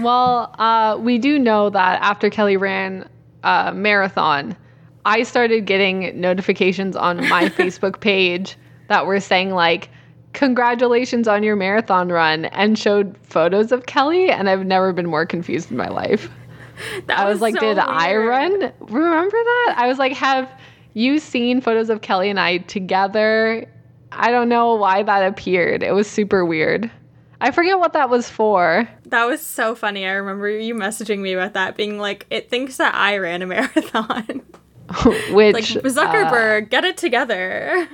[0.00, 3.08] Well, uh, we do know that after Kelly ran
[3.42, 4.56] a marathon,
[5.04, 8.56] I started getting notifications on my Facebook page
[8.88, 9.90] that were saying like,
[10.32, 14.30] "Congratulations on your marathon run," and showed photos of Kelly.
[14.30, 16.30] And I've never been more confused in my life.
[17.06, 17.88] That I was, was like, so "Did weird.
[17.88, 19.74] I run?" Remember that?
[19.76, 20.50] I was like, "Have
[20.92, 23.68] you seen photos of Kelly and I together?"
[24.10, 25.82] I don't know why that appeared.
[25.82, 26.90] It was super weird.
[27.44, 28.88] I forget what that was for.
[29.04, 30.06] That was so funny.
[30.06, 33.46] I remember you messaging me about that, being like, it thinks that I ran a
[33.54, 34.40] marathon.
[35.30, 37.86] Which like Zuckerberg, uh, get it together.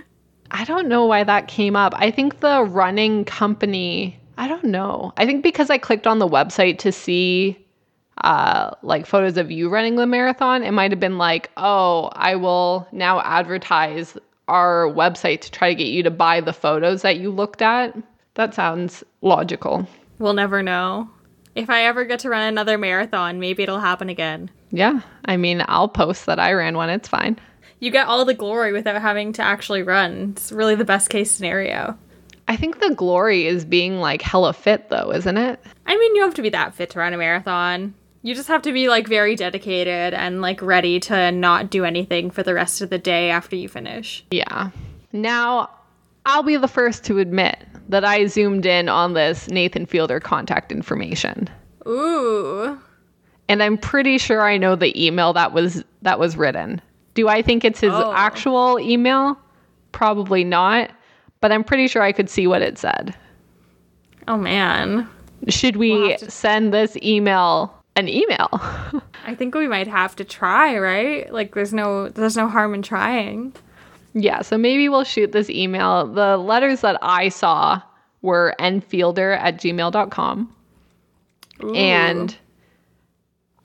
[0.53, 1.94] I don't know why that came up.
[1.96, 4.20] I think the running company.
[4.38, 5.12] I don't know.
[5.16, 7.59] I think because I clicked on the website to see
[8.22, 12.36] uh, like photos of you running the marathon, it might have been like, oh, I
[12.36, 17.18] will now advertise our website to try to get you to buy the photos that
[17.18, 17.96] you looked at.
[18.35, 19.89] That sounds logical.
[20.18, 21.11] We'll never know.
[21.55, 24.51] If I ever get to run another marathon, maybe it'll happen again.
[24.70, 25.01] Yeah.
[25.24, 26.91] I mean, I'll post that I ran one.
[26.91, 27.39] It's fine.
[27.81, 30.35] You get all the glory without having to actually run.
[30.37, 31.99] It's really the best case scenario.
[32.47, 35.61] I think the glory is being like hella fit, though, isn't it?
[35.87, 37.95] I mean, you have to be that fit to run a marathon.
[38.22, 42.31] You just have to be like very dedicated and like ready to not do anything
[42.31, 44.24] for the rest of the day after you finish.
[44.31, 44.70] Yeah.
[45.12, 45.70] Now,
[46.26, 47.59] I'll be the first to admit
[47.91, 51.49] that I zoomed in on this Nathan Fielder contact information.
[51.86, 52.78] Ooh.
[53.49, 56.80] And I'm pretty sure I know the email that was that was written.
[57.14, 58.12] Do I think it's his oh.
[58.14, 59.36] actual email?
[59.91, 60.91] Probably not,
[61.41, 63.14] but I'm pretty sure I could see what it said.
[64.28, 65.09] Oh man.
[65.49, 66.30] Should we we'll to...
[66.30, 68.49] send this email an email?
[69.26, 71.32] I think we might have to try, right?
[71.32, 73.53] Like there's no there's no harm in trying.
[74.15, 76.07] Yeah, so maybe we'll shoot this email.
[76.07, 77.81] The letters that I saw
[78.23, 80.57] were nfielder at gmail.com.
[81.63, 81.75] Ooh.
[81.75, 82.37] And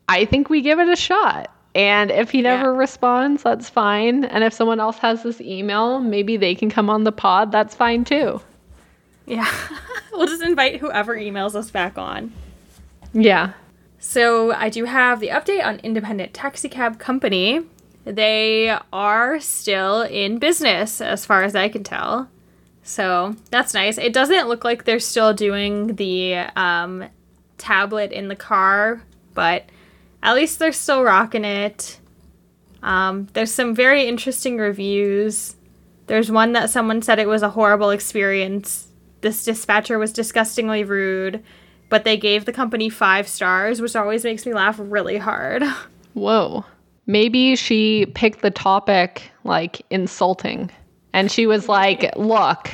[0.07, 1.51] I think we give it a shot.
[1.73, 2.77] And if he never yeah.
[2.77, 4.23] responds, that's fine.
[4.25, 7.51] And if someone else has this email, maybe they can come on the pod.
[7.51, 8.39] That's fine too.
[9.25, 9.51] Yeah.
[10.13, 12.31] we'll just invite whoever emails us back on.
[13.13, 13.53] Yeah.
[13.99, 17.61] So I do have the update on Independent Taxi Cab Company.
[18.05, 22.29] They are still in business, as far as I can tell.
[22.83, 23.97] So that's nice.
[23.97, 27.05] It doesn't look like they're still doing the um,
[27.57, 29.01] tablet in the car,
[29.33, 29.65] but
[30.21, 31.99] at least they're still rocking it.
[32.83, 35.55] Um, there's some very interesting reviews.
[36.05, 38.87] There's one that someone said it was a horrible experience.
[39.21, 41.43] This dispatcher was disgustingly rude,
[41.89, 45.63] but they gave the company five stars, which always makes me laugh really hard.
[46.13, 46.65] Whoa.
[47.07, 50.71] Maybe she picked the topic like insulting.
[51.13, 52.69] And she was like, look,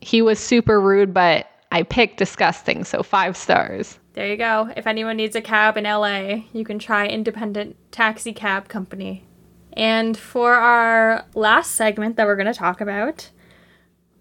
[0.00, 3.98] he was super rude, but I picked disgusting, so five stars.
[4.12, 4.70] There you go.
[4.76, 9.24] If anyone needs a cab in LA, you can try Independent Taxi Cab Company.
[9.74, 13.30] And for our last segment that we're going to talk about,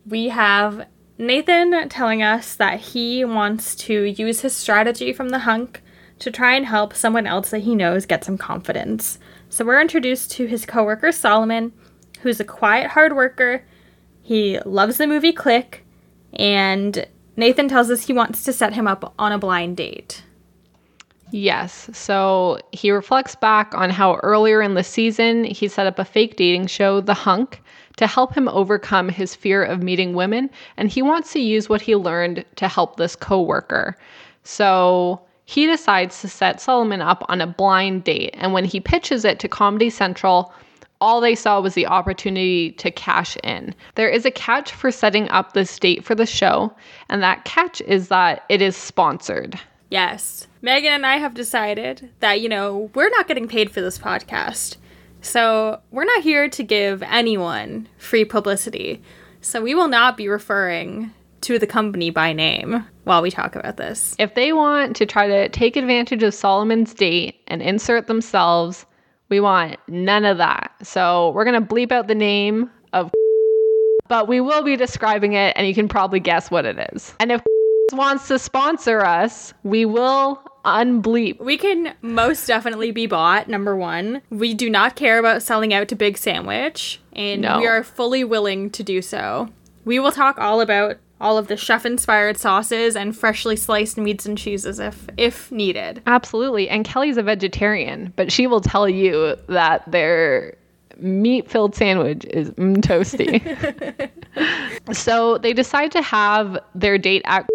[0.05, 0.87] we have
[1.17, 5.81] Nathan telling us that he wants to use his strategy from the hunk
[6.19, 9.19] to try and help someone else that he knows get some confidence.
[9.49, 11.73] So we're introduced to his coworker Solomon,
[12.21, 13.65] who's a quiet hard worker.
[14.21, 15.85] He loves the movie Click,
[16.33, 20.23] and Nathan tells us he wants to set him up on a blind date.
[21.31, 21.89] Yes.
[21.93, 26.35] So he reflects back on how earlier in the season he set up a fake
[26.35, 27.61] dating show, The Hunk,
[27.97, 31.81] to help him overcome his fear of meeting women, and he wants to use what
[31.81, 33.97] he learned to help this coworker.
[34.43, 39.25] So he decides to set Solomon up on a blind date, and when he pitches
[39.25, 40.53] it to Comedy Central,
[41.01, 43.73] all they saw was the opportunity to cash in.
[43.95, 46.71] There is a catch for setting up this date for the show,
[47.09, 49.59] and that catch is that it is sponsored.
[49.89, 50.45] Yes.
[50.61, 54.77] Meagan and I have decided that, you know, we're not getting paid for this podcast.
[55.21, 59.01] So we're not here to give anyone free publicity.
[59.41, 63.77] So we will not be referring to the company by name while we talk about
[63.77, 64.15] this.
[64.19, 68.85] If they want to try to take advantage of Solomon's date and insert themselves,
[69.29, 70.71] we want none of that.
[70.83, 73.11] So we're going to bleep out the name of,
[74.07, 77.13] but we will be describing it and you can probably guess what it is.
[77.19, 77.41] And if
[77.93, 81.39] wants to sponsor us, we will unbleep.
[81.39, 84.21] We can most definitely be bought, number one.
[84.29, 87.59] We do not care about selling out to Big Sandwich, and No.
[87.59, 89.49] we are fully willing to do so.
[89.85, 94.25] We will talk all about all of the chef inspired sauces and freshly sliced meats
[94.25, 96.01] and cheeses if if needed.
[96.05, 96.69] Absolutely.
[96.69, 100.55] And Kelly's a vegetarian, but she will tell you that their
[100.97, 103.39] meat filled sandwich is mm, toasty.
[104.93, 107.47] so they decide to have their date at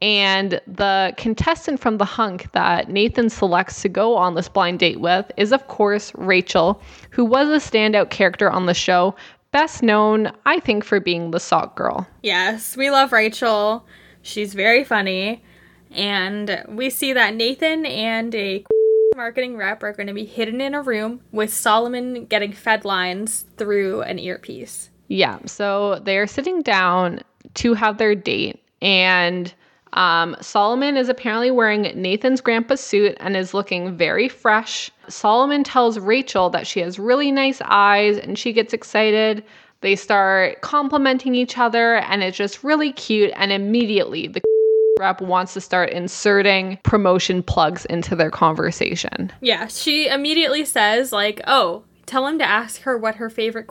[0.00, 5.00] and the contestant from the hunk that Nathan selects to go on this blind date
[5.00, 6.80] with is, of course, Rachel,
[7.10, 9.16] who was a standout character on the show,
[9.52, 12.06] best known, I think, for being the sock girl.
[12.22, 13.86] Yes, we love Rachel.
[14.22, 15.42] She's very funny.
[15.90, 18.64] And we see that Nathan and a
[19.16, 23.46] marketing rep are going to be hidden in a room with Solomon getting fed lines
[23.56, 24.90] through an earpiece.
[25.08, 27.20] Yeah, so they are sitting down
[27.54, 29.52] to have their date, and
[29.92, 34.90] um, Solomon is apparently wearing Nathan's grandpa's suit and is looking very fresh.
[35.08, 39.44] Solomon tells Rachel that she has really nice eyes, and she gets excited.
[39.80, 43.32] They start complimenting each other, and it's just really cute.
[43.36, 44.42] And immediately, the
[45.00, 49.32] rep wants to start inserting promotion plugs into their conversation.
[49.40, 53.68] Yeah, she immediately says, like, oh, tell him to ask her what her favorite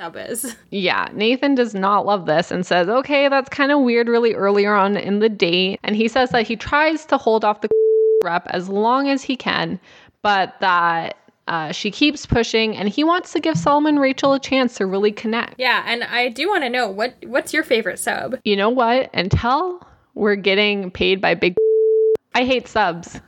[0.00, 0.56] sub is.
[0.70, 4.74] Yeah, Nathan does not love this and says, okay, that's kind of weird really earlier
[4.74, 5.78] on in the date.
[5.84, 7.68] And he says that he tries to hold off the
[8.24, 9.78] rep as long as he can,
[10.22, 11.16] but that
[11.46, 15.12] uh, she keeps pushing and he wants to give Solomon Rachel a chance to really
[15.12, 15.54] connect.
[15.58, 18.36] Yeah, and I do want to know what what's your favorite sub?
[18.44, 19.10] You know what?
[19.14, 21.54] Until we're getting paid by big,
[22.34, 23.20] I hate subs.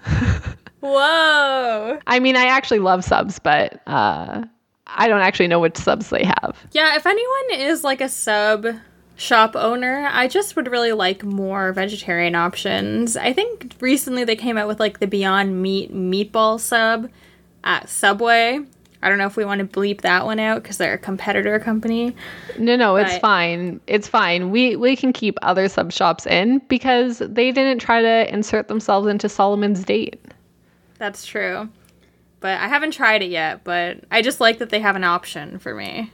[0.81, 1.99] Whoa.
[2.07, 4.45] I mean, I actually love subs, but uh,
[4.87, 6.57] I don't actually know which subs they have.
[6.73, 8.67] Yeah, if anyone is like a sub
[9.17, 13.17] shop owner, I just would really like more vegetarian options.
[13.17, 17.11] I think recently they came out with like the Beyond Meat meatball sub
[17.65, 18.61] at Subway.
[19.03, 21.59] I don't know if we want to bleep that one out because they're a competitor
[21.59, 22.17] company.
[22.59, 23.81] No, no, it's fine.
[23.87, 24.51] It's fine.
[24.51, 29.07] We we can keep other sub shops in because they didn't try to insert themselves
[29.07, 30.21] into Solomon's date.
[30.99, 31.69] That's true.
[32.41, 35.59] But I haven't tried it yet, but I just like that they have an option
[35.59, 36.13] for me.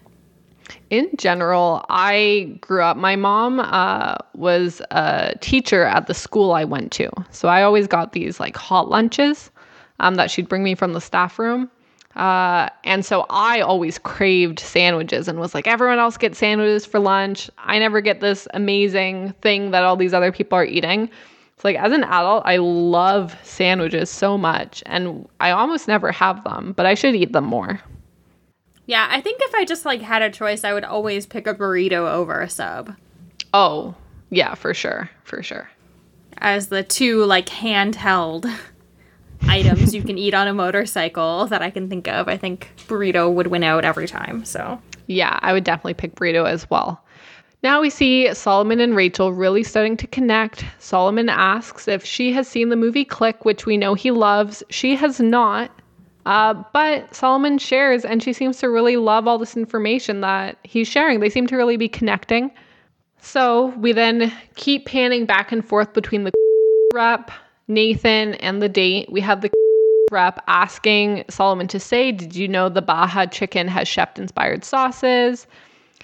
[0.90, 2.96] In general, I grew up.
[2.96, 7.86] My mom uh, was a teacher at the school I went to, so I always
[7.86, 9.50] got these like hot lunches
[10.00, 11.70] um, that she'd bring me from the staff room.
[12.14, 17.00] Uh, and so I always craved sandwiches and was like, everyone else gets sandwiches for
[17.00, 17.50] lunch.
[17.58, 21.08] I never get this amazing thing that all these other people are eating.
[21.62, 26.42] It's like as an adult, I love sandwiches so much, and I almost never have
[26.42, 27.80] them, but I should eat them more.
[28.86, 31.54] Yeah, I think if I just like had a choice, I would always pick a
[31.54, 32.96] burrito over a sub
[33.54, 33.94] Oh,
[34.28, 35.70] yeah, for sure, for sure.
[36.38, 38.52] as the two like handheld
[39.42, 42.26] items you can eat on a motorcycle that I can think of.
[42.26, 44.44] I think burrito would win out every time.
[44.44, 47.04] So, Yeah, I would definitely pick burrito as well.
[47.62, 50.64] Now we see Solomon and Rachel really starting to connect.
[50.80, 54.62] Solomon asks if she has seen the movie Click, which we know he loves.
[54.68, 55.70] She has not,
[56.24, 60.86] Uh, but Solomon shares, and she seems to really love all this information that he's
[60.86, 61.18] sharing.
[61.18, 62.52] They seem to really be connecting.
[63.20, 66.30] So we then keep panning back and forth between the
[66.94, 67.30] rep,
[67.66, 69.10] Nathan, and the date.
[69.10, 69.50] We have the
[70.12, 75.46] rep asking Solomon to say, Did you know the Baja chicken has chef inspired sauces?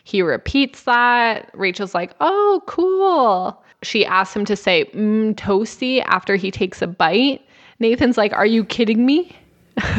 [0.09, 1.51] He repeats that.
[1.53, 3.63] Rachel's like, Oh, cool.
[3.83, 7.43] She asks him to say, Mmm, toasty after he takes a bite.
[7.79, 9.37] Nathan's like, Are you kidding me?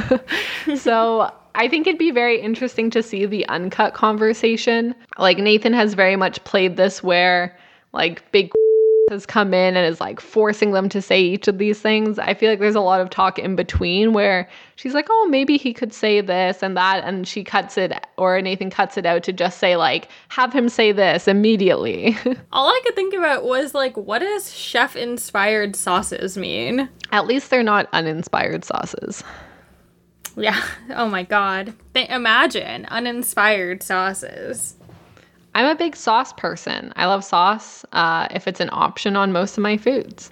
[0.76, 4.96] so I think it'd be very interesting to see the uncut conversation.
[5.20, 7.56] Like Nathan has very much played this where
[7.94, 8.52] like big
[9.10, 12.20] has come in and is like forcing them to say each of these things.
[12.20, 15.58] I feel like there's a lot of talk in between where she's like, "Oh, maybe
[15.58, 19.24] he could say this and that," and she cuts it or Nathan cuts it out
[19.24, 22.18] to just say like, "Have him say this immediately."
[22.52, 26.90] All I could think about was like, what does chef inspired sauces mean?
[27.12, 29.24] At least they're not uninspired sauces.
[30.36, 30.62] Yeah.
[30.92, 31.74] Oh my god.
[31.94, 34.76] Th- imagine uninspired sauces.
[35.56, 36.94] I'm a big sauce person.
[36.96, 40.32] I love sauce uh, if it's an option on most of my foods.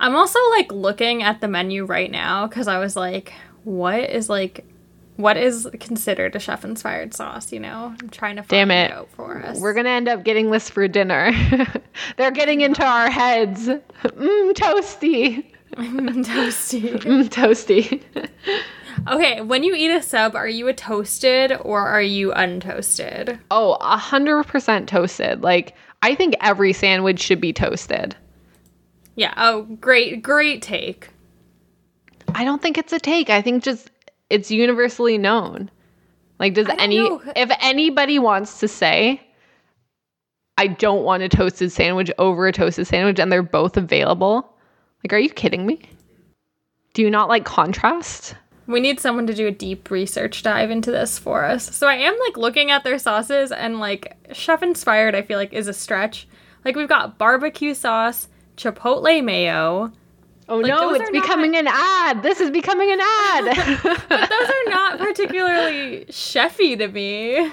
[0.00, 3.32] I'm also like looking at the menu right now because I was like,
[3.64, 4.64] what is like,
[5.16, 7.52] what is considered a chef inspired sauce?
[7.52, 8.92] You know, I'm trying to find Damn it.
[8.92, 9.58] out for us.
[9.60, 11.32] We're gonna end up getting this for dinner.
[12.16, 13.66] They're getting into our heads.
[13.66, 15.44] Mmm, toasty.
[15.74, 16.98] toasty.
[17.00, 18.02] Mmm, toasty.
[19.06, 23.38] Okay, when you eat a sub, are you a toasted or are you untoasted?
[23.50, 25.42] oh, a hundred percent toasted.
[25.42, 28.16] Like I think every sandwich should be toasted.
[29.16, 29.34] Yeah.
[29.36, 31.08] Oh, great, great take.
[32.34, 33.30] I don't think it's a take.
[33.30, 33.90] I think just
[34.30, 35.70] it's universally known.
[36.38, 37.20] Like, does any know.
[37.34, 39.20] if anybody wants to say,
[40.56, 44.56] I don't want a toasted sandwich over a toasted sandwich, and they're both available,
[45.02, 45.80] like, are you kidding me?
[46.94, 48.36] Do you not like contrast?
[48.68, 51.74] We need someone to do a deep research dive into this for us.
[51.74, 55.52] So I am like looking at their sauces and like chef inspired, I feel like
[55.52, 56.28] is a stretch.
[56.64, 59.90] Like we've got barbecue sauce, chipotle mayo.
[60.50, 62.22] Oh Like, no, it's are not- becoming an ad.
[62.22, 63.78] This is becoming an ad.
[64.08, 67.50] But those are not particularly chefy to me.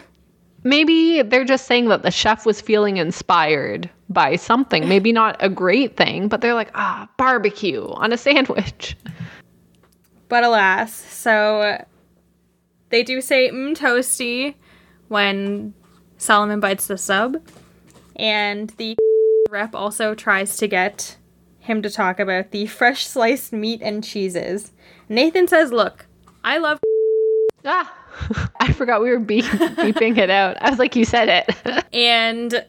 [0.63, 4.89] Maybe they're just saying that the chef was feeling inspired by something.
[4.89, 8.97] Maybe not a great thing, but they're like, ah, barbecue on a sandwich.
[10.27, 11.83] But alas, so
[12.89, 14.55] they do say mm toasty
[15.07, 15.73] when
[16.17, 17.37] Solomon bites the sub.
[18.15, 18.95] And the
[19.49, 21.17] rep also tries to get
[21.59, 24.71] him to talk about the fresh sliced meat and cheeses.
[25.09, 26.05] Nathan says, Look,
[26.43, 26.79] I love
[27.65, 27.93] Ah,
[28.59, 30.57] I forgot we were beep- beeping it out.
[30.61, 31.85] I was like, you said it.
[31.93, 32.63] and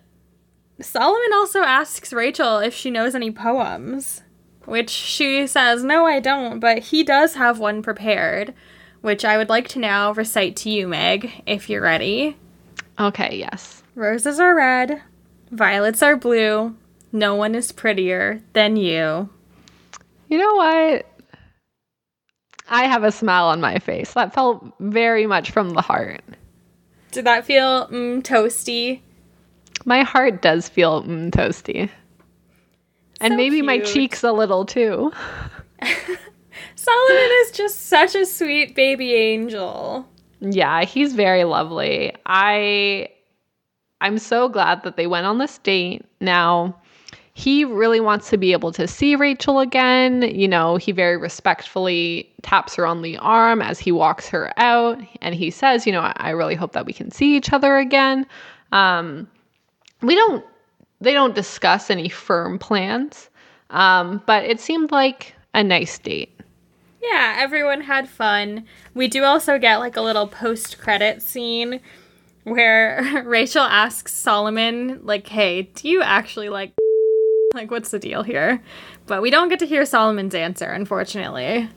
[0.80, 4.22] Solomon also asks Rachel if she knows any poems,
[4.66, 8.52] which she says, No, I don't, but he does have one prepared,
[9.00, 12.36] which I would like to now recite to you, Meg, if you're ready.
[12.98, 13.82] okay, yes.
[13.94, 15.00] Roses are red,
[15.50, 16.76] violets are blue,
[17.12, 19.30] no one is prettier than you.
[20.28, 21.06] You know what?
[22.68, 24.12] I have a smile on my face.
[24.14, 26.22] That felt very much from the heart.
[27.12, 29.00] Did that feel mm, toasty?
[29.84, 31.88] My heart does feel mm, toasty.
[33.20, 35.12] And So maybe my cheeks a little too.
[36.74, 40.06] Solomon is just such a sweet baby angel.
[40.40, 42.14] Yeah, he's very lovely.
[42.26, 43.08] I
[44.00, 46.04] I'm so glad that they went on this date.
[46.20, 46.76] Now,
[47.32, 50.22] he really wants to be able to see Rachel again.
[50.22, 54.98] You know, he very respectfully taps her on the arm as he walks her out
[55.20, 57.76] and he says, you know, I, I really hope that we can see each other
[57.76, 58.26] again.
[58.72, 59.28] Um
[60.02, 60.44] we don't
[61.00, 63.28] they don't discuss any firm plans.
[63.70, 66.32] Um, but it seemed like a nice date.
[67.02, 68.64] Yeah, everyone had fun.
[68.94, 71.80] We do also get like a little post credit scene
[72.44, 76.72] where Rachel asks Solomon, like, hey, do you actually like
[77.54, 78.62] like what's the deal here?
[79.06, 81.68] But we don't get to hear Solomon's answer, unfortunately.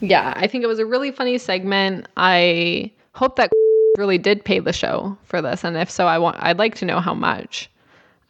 [0.00, 2.08] Yeah, I think it was a really funny segment.
[2.16, 3.50] I hope that
[3.98, 6.84] really did pay the show for this, and if so, I want I'd like to
[6.84, 7.70] know how much.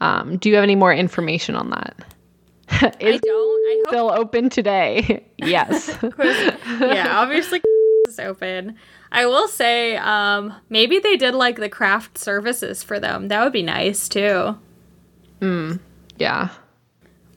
[0.00, 1.96] Um, do you have any more information on that?
[2.70, 3.60] I don't.
[3.60, 5.24] I hope still open today?
[5.38, 5.96] yes.
[6.18, 7.60] yeah, obviously
[8.08, 8.76] is open.
[9.12, 13.28] I will say, um, maybe they did like the craft services for them.
[13.28, 14.56] That would be nice too.
[16.18, 16.50] yeah.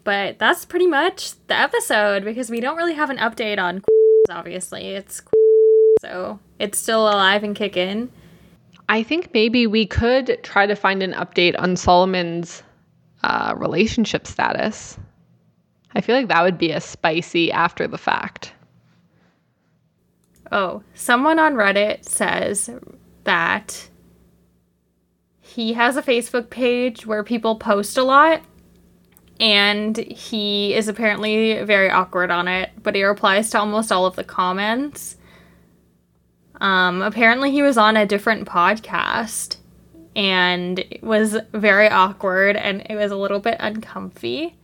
[0.03, 3.83] But that's pretty much the episode because we don't really have an update on
[4.29, 4.87] obviously.
[4.87, 5.21] It's
[6.01, 8.11] so it's still alive and kicking.
[8.93, 12.61] I think maybe we could try to find an update on Solomon's
[13.23, 14.99] uh, relationship status.
[15.95, 18.53] I feel like that would be a spicy after the fact.
[20.51, 22.69] Oh, someone on Reddit says
[23.23, 23.89] that
[25.41, 28.43] he has a Facebook page where people post a lot
[29.39, 34.15] and he is apparently very awkward on it, but he replies to almost all of
[34.15, 35.17] the comments.
[36.63, 39.57] Um, apparently, he was on a different podcast
[40.15, 44.55] and it was very awkward and it was a little bit uncomfy.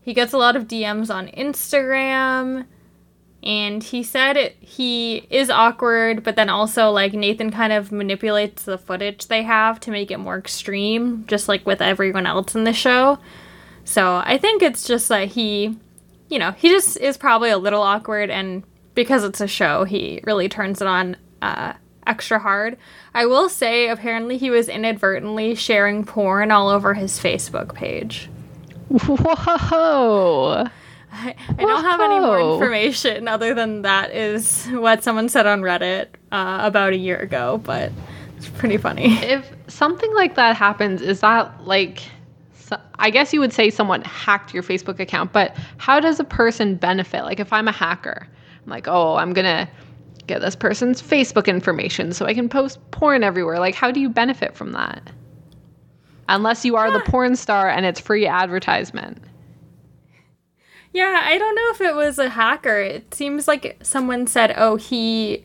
[0.00, 2.64] He gets a lot of DMs on Instagram
[3.42, 8.62] and he said it, he is awkward, but then also like Nathan kind of manipulates
[8.62, 12.64] the footage they have to make it more extreme, just like with everyone else in
[12.64, 13.18] the show.
[13.84, 15.76] So I think it's just that he,
[16.30, 18.62] you know, he just is probably a little awkward, and
[18.94, 21.74] because it's a show, he really turns it on uh,
[22.06, 22.76] extra hard.
[23.14, 28.28] I will say, apparently, he was inadvertently sharing porn all over his Facebook page.
[28.88, 30.66] Whoa.
[31.14, 35.60] I, I don't have any more information other than that is what someone said on
[35.60, 37.92] Reddit uh, about a year ago, but
[38.36, 39.12] it's pretty funny.
[39.22, 42.02] If something like that happens, is that like,
[42.94, 46.76] I guess you would say someone hacked your Facebook account, but how does a person
[46.76, 47.24] benefit?
[47.24, 48.26] Like, if I'm a hacker,
[48.64, 49.68] I'm like, oh, I'm going to
[50.26, 53.58] get this person's Facebook information so I can post porn everywhere.
[53.58, 55.10] Like, how do you benefit from that?
[56.28, 59.18] Unless you are the porn star and it's free advertisement.
[60.92, 62.80] Yeah, I don't know if it was a hacker.
[62.80, 65.44] It seems like someone said, "Oh, he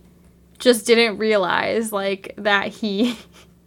[0.59, 3.17] just didn't realize like that he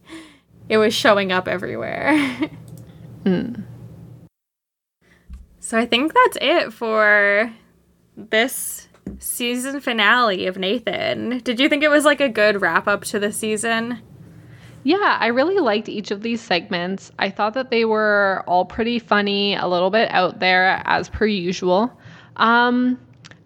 [0.69, 2.51] it was showing up everywhere."
[3.25, 3.53] Hmm.
[5.59, 7.53] So I think that's it for
[8.17, 8.80] this
[9.19, 11.39] season finale of Nathan.
[11.39, 14.01] Did you think it was like a good wrap up to the season?
[14.83, 17.13] Yeah, I really liked each of these segments.
[17.19, 21.27] I thought that they were all pretty funny, a little bit out there as per
[21.27, 21.93] usual.
[22.37, 22.99] Um,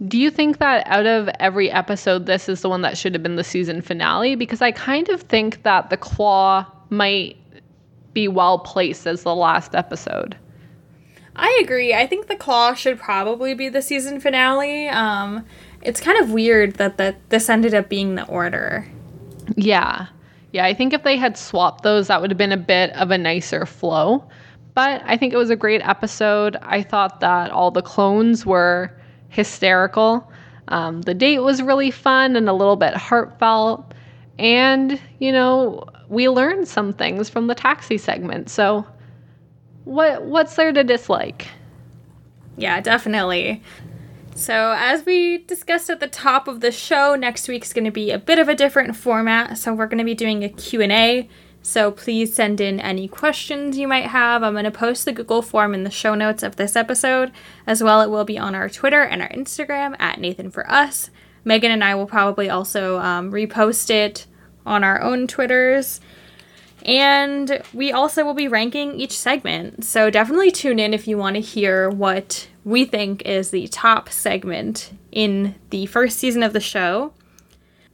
[0.06, 3.22] do you think that out of every episode, this is the one that should have
[3.22, 4.36] been the season finale?
[4.36, 7.36] Because I kind of think that the claw might
[8.12, 10.36] be well placed as the last episode.
[11.36, 11.92] I agree.
[11.94, 14.88] I think the claw should probably be the season finale.
[14.88, 15.44] Um,
[15.82, 18.86] it's kind of weird that that this ended up being the order.
[19.56, 20.06] Yeah.
[20.52, 23.10] Yeah, I think if they had swapped those, that would have been a bit of
[23.10, 24.28] a nicer flow.
[24.74, 26.56] But I think it was a great episode.
[26.62, 28.96] I thought that all the clones were
[29.28, 30.30] hysterical.
[30.68, 33.92] Um, the date was really fun and a little bit heartfelt.
[34.38, 38.48] And, you know, we learned some things from the taxi segment.
[38.48, 38.86] So,
[39.84, 41.48] what what's there to dislike?
[42.56, 43.62] Yeah, definitely.
[44.36, 48.10] So, as we discussed at the top of the show, next week's going to be
[48.10, 49.58] a bit of a different format.
[49.58, 51.28] So, we're going to be doing a Q&A.
[51.62, 54.42] So, please send in any questions you might have.
[54.42, 57.30] I'm going to post the Google form in the show notes of this episode.
[57.64, 61.10] As well, it will be on our Twitter and our Instagram at Nathan for Us.
[61.44, 64.26] Meagan and I will probably also um, repost it
[64.66, 66.00] on our own Twitters.
[66.84, 69.84] And we also will be ranking each segment.
[69.84, 74.08] So definitely tune in if you want to hear what we think is the top
[74.10, 77.12] segment in the first season of the show.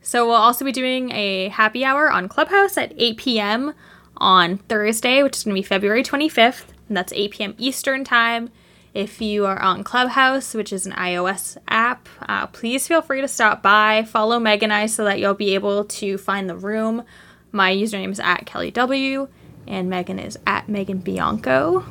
[0.03, 3.75] So we'll also be doing a happy hour on Clubhouse at 8 p.m.
[4.17, 7.55] on Thursday, which is going to be February 25th, and that's 8 p.m.
[7.59, 8.51] Eastern Time.
[8.93, 13.29] If you are on Clubhouse, which is an iOS app, uh, please feel free to
[13.29, 14.03] stop by.
[14.03, 17.05] Follow Meg and I so that you'll be able to find the room.
[17.53, 19.29] My username is at Kelly W,
[19.67, 21.85] and Meagan is at Meagan Bianco.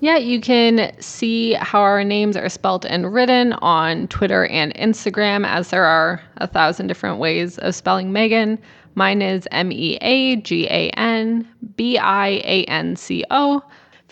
[0.00, 5.46] Yeah, you can see how our names are spelled and written on Twitter and Instagram,
[5.46, 8.58] as there are a thousand different ways of spelling Megan.
[8.96, 13.62] Mine is M E A G A N B I A N C O.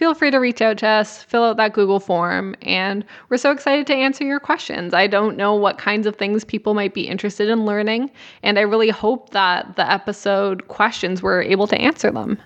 [0.00, 3.50] Feel free to reach out to us, fill out that Google form, and we're so
[3.50, 4.94] excited to answer your questions.
[4.94, 8.10] I don't know what kinds of things people might be interested in learning,
[8.42, 12.40] and I really hope that the episode questions were able to answer them.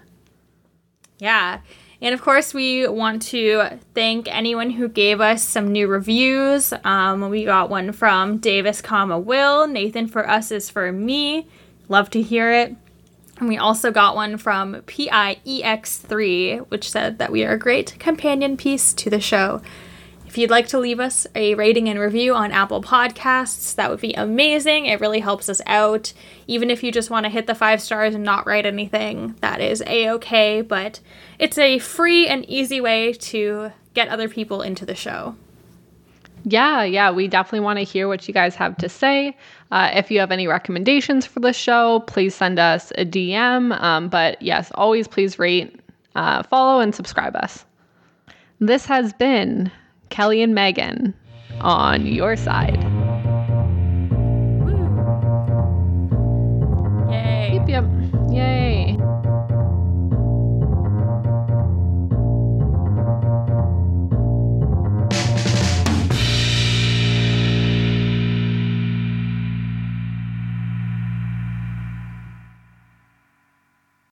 [1.21, 1.61] Yeah.
[2.01, 6.73] And of course, we want to thank anyone who gave us some new reviews.
[6.83, 9.69] Um, we got one from Davis, comma Will.
[9.69, 11.47] Nathan for us is for me.
[11.89, 12.75] Love to hear it.
[13.39, 18.57] And we also got one from PIEX3, which said that we are a great companion
[18.57, 19.61] piece to the show.
[20.27, 24.01] If you'd like to leave us a rating and review on Apple Podcasts, that would
[24.01, 24.87] be amazing.
[24.87, 26.13] It really helps us out.
[26.49, 29.61] Even if you just want to hit the five stars and not write anything, that
[29.61, 30.99] is a okay, but
[31.39, 35.37] it's a free and easy way to get other people into the show.
[36.45, 39.37] Yeah, yeah, we definitely want to hear what you guys have to say.
[39.71, 43.79] Uh, if you have any recommendations for the show, please send us a DM.
[43.81, 45.81] Um, but yes, always please rate,
[46.15, 47.65] uh, follow, and subscribe us.
[48.61, 49.71] This has been
[50.11, 51.15] Kelly and Megan
[51.61, 52.83] on your side.
[54.61, 54.85] Woo.
[57.11, 57.55] Yay.
[57.55, 57.85] Yep, yep.
[58.31, 58.97] Yay.